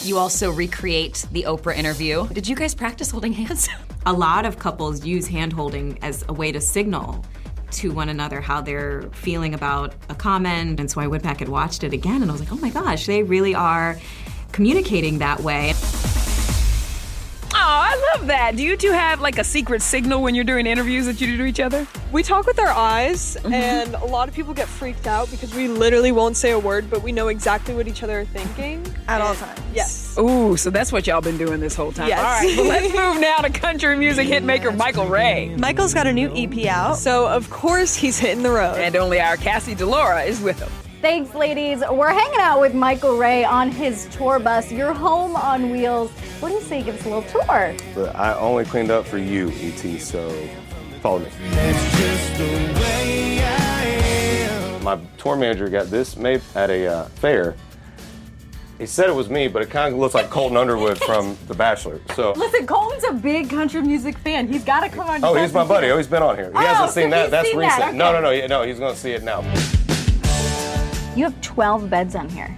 You 0.05 0.19
also 0.19 0.51
recreate 0.51 1.25
the 1.31 1.45
Oprah 1.47 1.75
interview. 1.75 2.27
Did 2.27 2.47
you 2.47 2.55
guys 2.55 2.75
practice 2.75 3.09
holding 3.09 3.33
hands? 3.33 3.67
A 4.05 4.13
lot 4.13 4.45
of 4.45 4.59
couples 4.59 5.03
use 5.03 5.25
hand 5.25 5.51
holding 5.51 5.97
as 6.03 6.23
a 6.27 6.33
way 6.33 6.51
to 6.51 6.61
signal 6.61 7.25
to 7.71 7.91
one 7.91 8.09
another 8.09 8.39
how 8.39 8.61
they're 8.61 9.09
feeling 9.13 9.55
about 9.55 9.95
a 10.09 10.13
comment. 10.13 10.79
And 10.79 10.91
so 10.91 11.01
I 11.01 11.07
went 11.07 11.23
back 11.23 11.41
and 11.41 11.49
watched 11.49 11.83
it 11.83 11.91
again 11.91 12.21
and 12.21 12.29
I 12.29 12.31
was 12.31 12.39
like, 12.39 12.51
oh 12.51 12.57
my 12.57 12.69
gosh, 12.69 13.07
they 13.07 13.23
really 13.23 13.55
are 13.55 13.99
communicating 14.51 15.17
that 15.17 15.39
way. 15.39 15.73
Oh, 17.67 17.67
I 17.67 18.13
love 18.13 18.28
that. 18.28 18.56
Do 18.56 18.62
you 18.62 18.78
two 18.78 18.91
have 18.91 19.21
like 19.21 19.39
a 19.39 19.43
secret 19.43 19.82
signal 19.82 20.21
when 20.21 20.36
you're 20.36 20.43
doing 20.43 20.67
interviews 20.67 21.08
that 21.08 21.19
you 21.19 21.25
do 21.25 21.38
to 21.38 21.45
each 21.45 21.60
other? 21.60 21.88
We 22.12 22.21
talk 22.21 22.45
with 22.45 22.60
our 22.60 22.67
eyes, 22.67 23.38
mm-hmm. 23.38 23.51
and 23.51 23.95
a 23.95 24.06
lot 24.06 24.30
of 24.30 24.36
people 24.36 24.54
get 24.54 24.67
freaked 24.67 25.08
out 25.08 25.32
because 25.32 25.51
we 25.56 25.67
literally 25.67 26.12
won't 26.12 26.38
say 26.38 26.51
a 26.51 26.60
word, 26.60 26.91
but 26.91 27.01
we 27.01 27.12
know 27.12 27.28
exactly 27.28 27.73
what 27.73 27.88
each 27.88 28.04
other 28.04 28.19
are 28.19 28.25
thinking 28.25 28.86
at 29.08 29.19
all 29.19 29.34
times. 29.34 29.60
Yes. 29.73 30.15
Ooh, 30.19 30.56
so 30.56 30.69
that's 30.69 30.91
what 30.91 31.08
y'all 31.08 31.21
been 31.21 31.39
doing 31.39 31.60
this 31.60 31.73
whole 31.73 31.91
time. 31.91 32.08
Yes. 32.08 32.19
All 32.19 32.25
right, 32.25 32.56
well, 32.56 32.67
let's 32.67 32.95
move 33.15 33.19
now 33.19 33.38
to 33.38 33.49
country 33.49 33.97
music 33.97 34.28
hitmaker 34.28 34.78
Michael 34.78 35.08
Ray. 35.08 35.56
Michael's 35.58 35.95
got 35.95 36.06
a 36.06 36.13
new 36.13 36.32
EP 36.36 36.67
out, 36.67 36.97
so 36.97 37.28
of 37.28 37.49
course 37.49 37.95
he's 37.95 38.19
hitting 38.19 38.43
the 38.43 38.51
road. 38.51 38.78
And 38.78 38.95
only 38.95 39.19
our 39.19 39.38
Cassie 39.38 39.73
DiLaura 39.73 40.28
is 40.28 40.39
with 40.39 40.60
him. 40.60 40.69
Thanks, 41.05 41.35
ladies. 41.35 41.83
We're 41.91 42.11
hanging 42.11 42.39
out 42.39 42.59
with 42.59 42.73
Michael 42.73 43.15
Ray 43.15 43.43
on 43.43 43.69
his 43.69 44.07
tour 44.07 44.39
bus. 44.39 44.71
Your 44.71 44.91
home 44.91 45.35
on 45.35 45.69
wheels. 45.69 46.09
What 46.39 46.49
do 46.49 46.55
you 46.55 46.61
say? 46.61 46.81
Give 46.81 46.95
us 46.95 47.05
a 47.05 47.09
little 47.09 47.21
tour. 47.45 47.75
But 47.93 48.15
I 48.15 48.33
only 48.39 48.65
cleaned 48.65 48.89
up 48.89 49.05
for 49.05 49.19
you, 49.19 49.51
ET, 49.51 49.99
so 50.01 50.27
follow 51.03 51.19
me. 51.19 51.27
My 54.81 54.99
tour 55.19 55.35
manager 55.35 55.69
got 55.69 55.91
this 55.91 56.17
made 56.17 56.41
at 56.55 56.71
a 56.71 56.87
uh, 56.87 57.03
fair. 57.09 57.53
He 58.79 58.87
said 58.87 59.07
it 59.07 59.15
was 59.15 59.29
me, 59.29 59.47
but 59.47 59.61
it 59.61 59.69
kind 59.69 59.93
of 59.93 59.99
looks 59.99 60.15
like 60.15 60.31
Colton 60.31 60.57
Underwood 60.57 60.97
from 61.03 61.37
The 61.47 61.53
Bachelor. 61.53 62.01
So, 62.15 62.31
Listen, 62.31 62.65
Colton's 62.65 63.03
a 63.03 63.13
big 63.13 63.51
country 63.51 63.83
music 63.83 64.17
fan. 64.17 64.47
He's 64.47 64.63
got 64.63 64.79
to 64.79 64.89
come 64.89 65.07
on. 65.07 65.23
oh, 65.23 65.35
he's 65.35 65.53
my 65.53 65.63
buddy. 65.67 65.91
Oh, 65.91 65.97
he's 65.97 66.07
been 66.07 66.23
on 66.23 66.35
here. 66.35 66.49
He 66.49 66.57
Oh, 66.57 66.61
hasn't 66.61 66.89
so 66.89 66.99
seen 66.99 67.11
that. 67.11 67.21
he's 67.25 67.31
That's 67.31 67.47
seen 67.51 67.59
recent. 67.59 67.79
that, 67.79 67.93
No, 67.93 68.05
okay. 68.07 68.13
no, 68.15 68.21
no, 68.23 68.29
yeah, 68.31 68.47
no. 68.47 68.63
He's 68.63 68.79
gonna 68.79 68.95
see 68.95 69.11
it 69.11 69.21
now. 69.21 69.43
You 71.15 71.23
have 71.23 71.39
12 71.41 71.89
beds 71.89 72.15
on 72.15 72.28
here. 72.30 72.56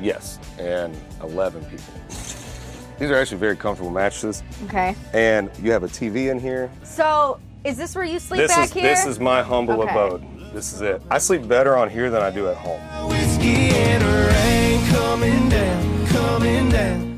Yes, 0.00 0.38
and 0.58 0.96
11 1.22 1.64
people. 1.66 1.84
These 2.98 3.10
are 3.10 3.16
actually 3.16 3.38
very 3.38 3.56
comfortable 3.56 3.90
mattresses, 3.90 4.42
Okay. 4.64 4.94
and 5.12 5.50
you 5.62 5.72
have 5.72 5.82
a 5.82 5.88
TV 5.88 6.28
in 6.30 6.38
here. 6.38 6.70
So, 6.84 7.38
is 7.64 7.76
this 7.76 7.94
where 7.94 8.04
you 8.04 8.18
sleep 8.18 8.40
this 8.40 8.50
back 8.54 8.64
is 8.66 8.72
here? 8.72 8.82
this 8.82 9.06
is 9.06 9.18
my 9.20 9.42
humble 9.42 9.82
Okay. 9.82 9.90
abode. 9.90 10.24
This 10.52 10.72
is 10.72 10.80
it. 10.82 11.02
I 11.10 11.18
sleep 11.18 11.46
better 11.48 11.76
on 11.76 11.88
here 11.90 12.10
than 12.10 12.22
I 12.22 12.30
do 12.30 12.48
at 12.48 12.56
home. 12.56 12.80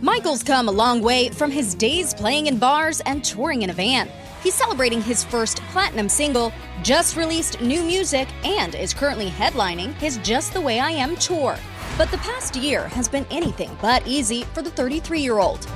Michael's 0.03 0.43
come 0.43 0.69
a 0.69 0.73
long 0.73 1.03
way 1.03 1.29
from 1.31 1.51
his 1.51 1.75
days 1.75 2.15
playing 2.15 2.47
in 2.47 2.59
bars 2.59 3.01
and 3.01 3.25
touring 3.25 3.63
in 3.63 3.71
a 3.71 3.73
van. 3.73 4.09
He's 4.45 4.53
celebrating 4.53 5.01
his 5.01 5.25
first 5.25 5.63
platinum 5.73 6.07
single, 6.07 6.53
just 6.83 7.17
released 7.17 7.63
new 7.63 7.83
music, 7.83 8.29
and 8.45 8.75
is 8.75 8.93
currently 8.93 9.31
headlining 9.31 9.95
his 9.95 10.19
Just 10.19 10.53
the 10.53 10.61
Way 10.61 10.81
I 10.81 10.91
Am 10.91 11.17
tour. 11.17 11.57
But 11.97 12.11
the 12.11 12.19
past 12.19 12.55
year 12.55 12.87
has 12.89 13.09
been 13.09 13.25
anything 13.31 13.75
but 13.81 14.07
easy 14.07 14.43
for 14.53 14.61
the 14.61 14.69
33 14.69 15.21
year 15.21 15.39
old. 15.39 15.67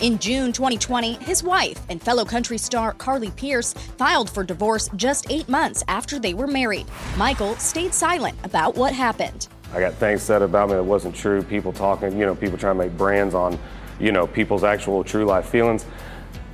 In 0.00 0.18
June 0.18 0.50
2020, 0.52 1.14
his 1.22 1.44
wife 1.44 1.80
and 1.88 2.02
fellow 2.02 2.24
country 2.24 2.58
star 2.58 2.94
Carly 2.94 3.30
Pearce 3.30 3.74
filed 3.96 4.28
for 4.28 4.42
divorce 4.42 4.90
just 4.96 5.30
eight 5.30 5.48
months 5.48 5.84
after 5.86 6.18
they 6.18 6.34
were 6.34 6.48
married. 6.48 6.86
Michael 7.16 7.54
stayed 7.58 7.94
silent 7.94 8.36
about 8.42 8.74
what 8.74 8.92
happened. 8.92 9.46
I 9.72 9.78
got 9.78 9.94
things 9.94 10.22
said 10.22 10.42
about 10.42 10.70
me 10.70 10.74
that 10.74 10.82
wasn't 10.82 11.14
true. 11.14 11.44
People 11.44 11.72
talking, 11.72 12.18
you 12.18 12.26
know, 12.26 12.34
people 12.34 12.58
trying 12.58 12.76
to 12.76 12.84
make 12.86 12.98
brands 12.98 13.36
on, 13.36 13.56
you 14.00 14.10
know, 14.10 14.26
people's 14.26 14.64
actual 14.64 15.04
true 15.04 15.24
life 15.24 15.48
feelings. 15.48 15.86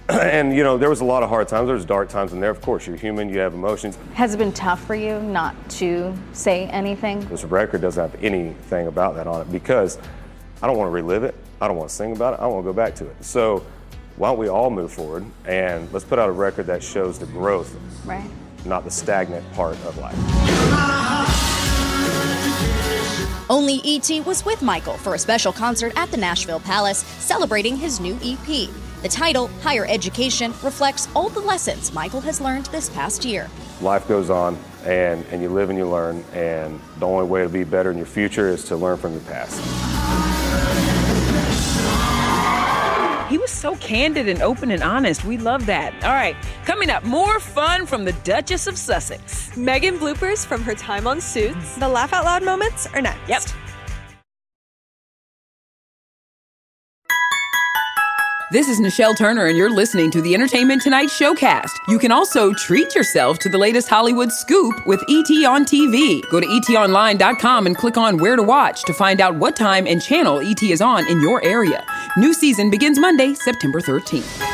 and 0.08 0.54
you 0.54 0.62
know, 0.62 0.76
there 0.76 0.90
was 0.90 1.00
a 1.00 1.04
lot 1.04 1.22
of 1.22 1.28
hard 1.28 1.48
times. 1.48 1.66
There 1.66 1.74
was 1.74 1.84
dark 1.84 2.08
times 2.08 2.32
in 2.32 2.40
there. 2.40 2.50
Of 2.50 2.60
course, 2.60 2.86
you're 2.86 2.96
human. 2.96 3.28
You 3.28 3.38
have 3.38 3.54
emotions. 3.54 3.98
Has 4.14 4.34
it 4.34 4.38
been 4.38 4.52
tough 4.52 4.84
for 4.84 4.94
you 4.94 5.18
not 5.20 5.54
to 5.70 6.14
say 6.32 6.66
anything? 6.66 7.20
This 7.28 7.44
record 7.44 7.80
doesn't 7.80 8.10
have 8.10 8.22
anything 8.22 8.86
about 8.86 9.14
that 9.16 9.26
on 9.26 9.40
it 9.40 9.50
because 9.50 9.98
I 10.62 10.66
don't 10.66 10.76
want 10.76 10.88
to 10.88 10.92
relive 10.92 11.24
it. 11.24 11.34
I 11.60 11.68
don't 11.68 11.76
want 11.76 11.88
to 11.88 11.94
sing 11.94 12.12
about 12.12 12.34
it. 12.34 12.40
I 12.40 12.46
want 12.46 12.64
to 12.64 12.68
go 12.70 12.74
back 12.74 12.94
to 12.96 13.06
it. 13.06 13.24
So 13.24 13.64
why 14.16 14.28
don't 14.28 14.38
we 14.38 14.48
all 14.48 14.70
move 14.70 14.92
forward 14.92 15.24
and 15.46 15.90
let's 15.92 16.04
put 16.04 16.18
out 16.18 16.28
a 16.28 16.32
record 16.32 16.66
that 16.66 16.82
shows 16.82 17.18
the 17.18 17.26
growth, 17.26 17.74
Right. 18.04 18.28
not 18.66 18.84
the 18.84 18.90
stagnant 18.90 19.50
part 19.54 19.74
of 19.86 19.96
life. 19.98 20.14
Only 23.50 23.74
E.T. 23.84 24.20
was 24.22 24.44
with 24.44 24.62
Michael 24.62 24.94
for 24.94 25.14
a 25.14 25.18
special 25.18 25.52
concert 25.52 25.92
at 25.96 26.10
the 26.10 26.16
Nashville 26.16 26.60
Palace 26.60 26.98
celebrating 26.98 27.76
his 27.76 28.00
new 28.00 28.18
EP. 28.22 28.68
The 29.04 29.10
title, 29.10 29.48
Higher 29.60 29.84
Education, 29.86 30.54
reflects 30.62 31.08
all 31.14 31.28
the 31.28 31.40
lessons 31.40 31.92
Michael 31.92 32.22
has 32.22 32.40
learned 32.40 32.64
this 32.72 32.88
past 32.88 33.22
year. 33.22 33.50
Life 33.82 34.08
goes 34.08 34.30
on 34.30 34.56
and, 34.86 35.22
and 35.26 35.42
you 35.42 35.50
live 35.50 35.68
and 35.68 35.78
you 35.78 35.86
learn 35.86 36.24
and 36.32 36.80
the 37.00 37.06
only 37.06 37.26
way 37.26 37.42
to 37.42 37.50
be 37.50 37.64
better 37.64 37.90
in 37.90 37.98
your 37.98 38.06
future 38.06 38.48
is 38.48 38.64
to 38.64 38.76
learn 38.76 38.96
from 38.96 39.12
your 39.12 39.20
past. 39.24 39.60
He 43.30 43.36
was 43.36 43.50
so 43.50 43.76
candid 43.76 44.26
and 44.26 44.40
open 44.40 44.70
and 44.70 44.82
honest. 44.82 45.22
We 45.22 45.36
love 45.36 45.66
that. 45.66 45.92
All 46.02 46.14
right, 46.14 46.34
coming 46.64 46.88
up, 46.88 47.04
more 47.04 47.40
fun 47.40 47.84
from 47.84 48.06
the 48.06 48.12
Duchess 48.24 48.66
of 48.66 48.78
Sussex. 48.78 49.50
Meghan 49.50 49.98
bloopers 49.98 50.46
from 50.46 50.62
her 50.62 50.74
time 50.74 51.06
on 51.06 51.20
Suits. 51.20 51.76
The 51.76 51.88
laugh 51.88 52.14
out 52.14 52.24
loud 52.24 52.42
moments 52.42 52.86
are 52.94 53.02
next. 53.02 53.28
Yep. 53.28 53.63
This 58.54 58.68
is 58.68 58.78
Nichelle 58.78 59.16
Turner, 59.16 59.46
and 59.46 59.58
you're 59.58 59.68
listening 59.68 60.12
to 60.12 60.22
the 60.22 60.32
Entertainment 60.32 60.80
Tonight 60.80 61.08
Showcast. 61.08 61.72
You 61.88 61.98
can 61.98 62.12
also 62.12 62.52
treat 62.52 62.94
yourself 62.94 63.40
to 63.40 63.48
the 63.48 63.58
latest 63.58 63.88
Hollywood 63.88 64.30
scoop 64.30 64.86
with 64.86 65.02
ET 65.08 65.44
on 65.44 65.64
TV. 65.64 66.22
Go 66.30 66.38
to 66.38 66.46
etonline.com 66.46 67.66
and 67.66 67.76
click 67.76 67.96
on 67.96 68.16
Where 68.16 68.36
to 68.36 68.44
Watch 68.44 68.84
to 68.84 68.92
find 68.92 69.20
out 69.20 69.34
what 69.34 69.56
time 69.56 69.88
and 69.88 70.00
channel 70.00 70.38
ET 70.38 70.62
is 70.62 70.80
on 70.80 71.04
in 71.08 71.20
your 71.20 71.44
area. 71.44 71.84
New 72.16 72.32
season 72.32 72.70
begins 72.70 72.96
Monday, 72.96 73.34
September 73.34 73.80
13th. 73.80 74.53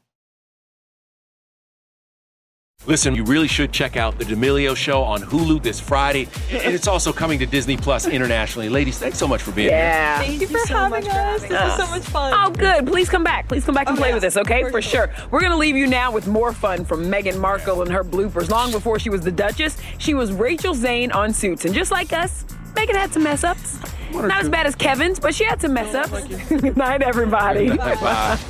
Listen, 2.87 3.13
you 3.13 3.23
really 3.23 3.47
should 3.47 3.71
check 3.71 3.95
out 3.95 4.17
the 4.17 4.25
D'Amelio 4.25 4.75
Show 4.75 5.03
on 5.03 5.21
Hulu 5.21 5.61
this 5.61 5.79
Friday, 5.79 6.27
and 6.51 6.73
it's 6.73 6.87
also 6.87 7.13
coming 7.13 7.37
to 7.37 7.45
Disney 7.45 7.77
Plus 7.77 8.07
internationally. 8.07 8.69
Ladies, 8.69 8.97
thanks 8.97 9.19
so 9.19 9.27
much 9.27 9.43
for 9.43 9.51
being 9.51 9.69
Yeah. 9.69 10.17
here. 10.23 10.27
Thank 10.39 10.41
you 10.41 10.47
for 10.47 10.67
having 10.73 11.07
us. 11.07 11.41
This 11.41 11.51
was 11.51 11.77
so 11.77 11.87
much 11.91 12.01
fun. 12.03 12.33
Oh, 12.35 12.49
good. 12.49 12.87
Please 12.87 13.07
come 13.07 13.23
back. 13.23 13.47
Please 13.47 13.63
come 13.63 13.75
back 13.75 13.87
and 13.87 13.97
Oh, 13.97 14.01
play 14.01 14.09
yeah. 14.09 14.15
with 14.15 14.23
us, 14.23 14.35
okay? 14.35 14.63
For 14.63 14.71
For, 14.71 14.81
sure. 14.81 15.11
sure. 15.15 15.25
We're 15.29 15.41
going 15.41 15.51
to 15.51 15.57
leave 15.59 15.75
you 15.77 15.85
now 15.85 16.11
with 16.11 16.27
more 16.27 16.53
fun 16.53 16.83
from 16.83 17.05
Meghan 17.05 17.37
Markle 17.37 17.83
and 17.83 17.91
her 17.91 18.03
bloopers. 18.03 18.49
Long 18.49 18.71
before 18.71 18.97
she 18.97 19.11
was 19.11 19.21
the 19.21 19.31
Duchess, 19.31 19.77
she 19.99 20.15
was 20.15 20.31
Rachel 20.31 20.73
Zane 20.73 21.11
on 21.11 21.33
Suits. 21.33 21.65
And 21.65 21.75
just 21.75 21.91
like 21.91 22.11
us, 22.13 22.45
Meghan 22.73 22.95
had 22.95 23.13
some 23.13 23.21
mess 23.23 23.43
ups. 23.43 23.77
Not 24.11 24.41
as 24.41 24.49
bad 24.49 24.65
as 24.65 24.73
Kevin's, 24.75 25.19
but 25.19 25.35
she 25.35 25.43
had 25.43 25.61
some 25.61 25.73
mess 25.73 25.93
ups. 25.93 26.27
Good 26.49 26.75
night, 26.75 27.03
everybody. 27.03 27.77
Bye. 27.77 28.39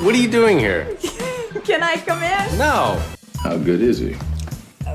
What 0.00 0.14
are 0.14 0.18
you 0.18 0.30
doing 0.30 0.58
here? 0.58 0.84
Can 1.64 1.82
I 1.82 1.96
come 1.96 2.22
in? 2.22 2.58
No. 2.58 3.02
How 3.42 3.56
good 3.58 3.80
is 3.82 3.98
he? 3.98 4.16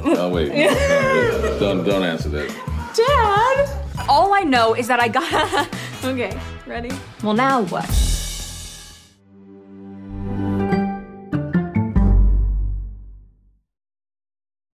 Oh 0.05 0.27
wait, 0.29 0.49
no, 0.49 1.57
don't 1.59 1.85
don't 1.85 2.03
answer 2.03 2.27
that. 2.29 2.49
Dad! 2.93 4.09
All 4.09 4.33
I 4.33 4.41
know 4.41 4.73
is 4.73 4.87
that 4.87 4.99
I 4.99 5.07
got. 5.07 5.69
Okay, 6.03 6.37
ready? 6.67 6.91
well, 7.23 7.33
now 7.33 7.61
what? 7.63 7.85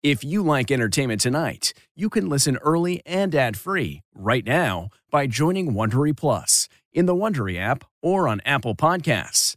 If 0.02 0.22
you 0.22 0.42
like 0.42 0.70
entertainment 0.70 1.22
tonight, 1.22 1.72
you 1.94 2.10
can 2.10 2.28
listen 2.28 2.58
early 2.58 3.00
and 3.06 3.34
ad-free 3.34 4.02
right 4.14 4.44
now 4.44 4.88
by 5.10 5.26
joining 5.26 5.72
Wondery 5.72 6.14
Plus 6.14 6.68
in 6.92 7.06
the 7.06 7.14
Wondery 7.14 7.58
app 7.58 7.84
or 8.02 8.28
on 8.28 8.42
Apple 8.44 8.74
Podcasts. 8.74 9.56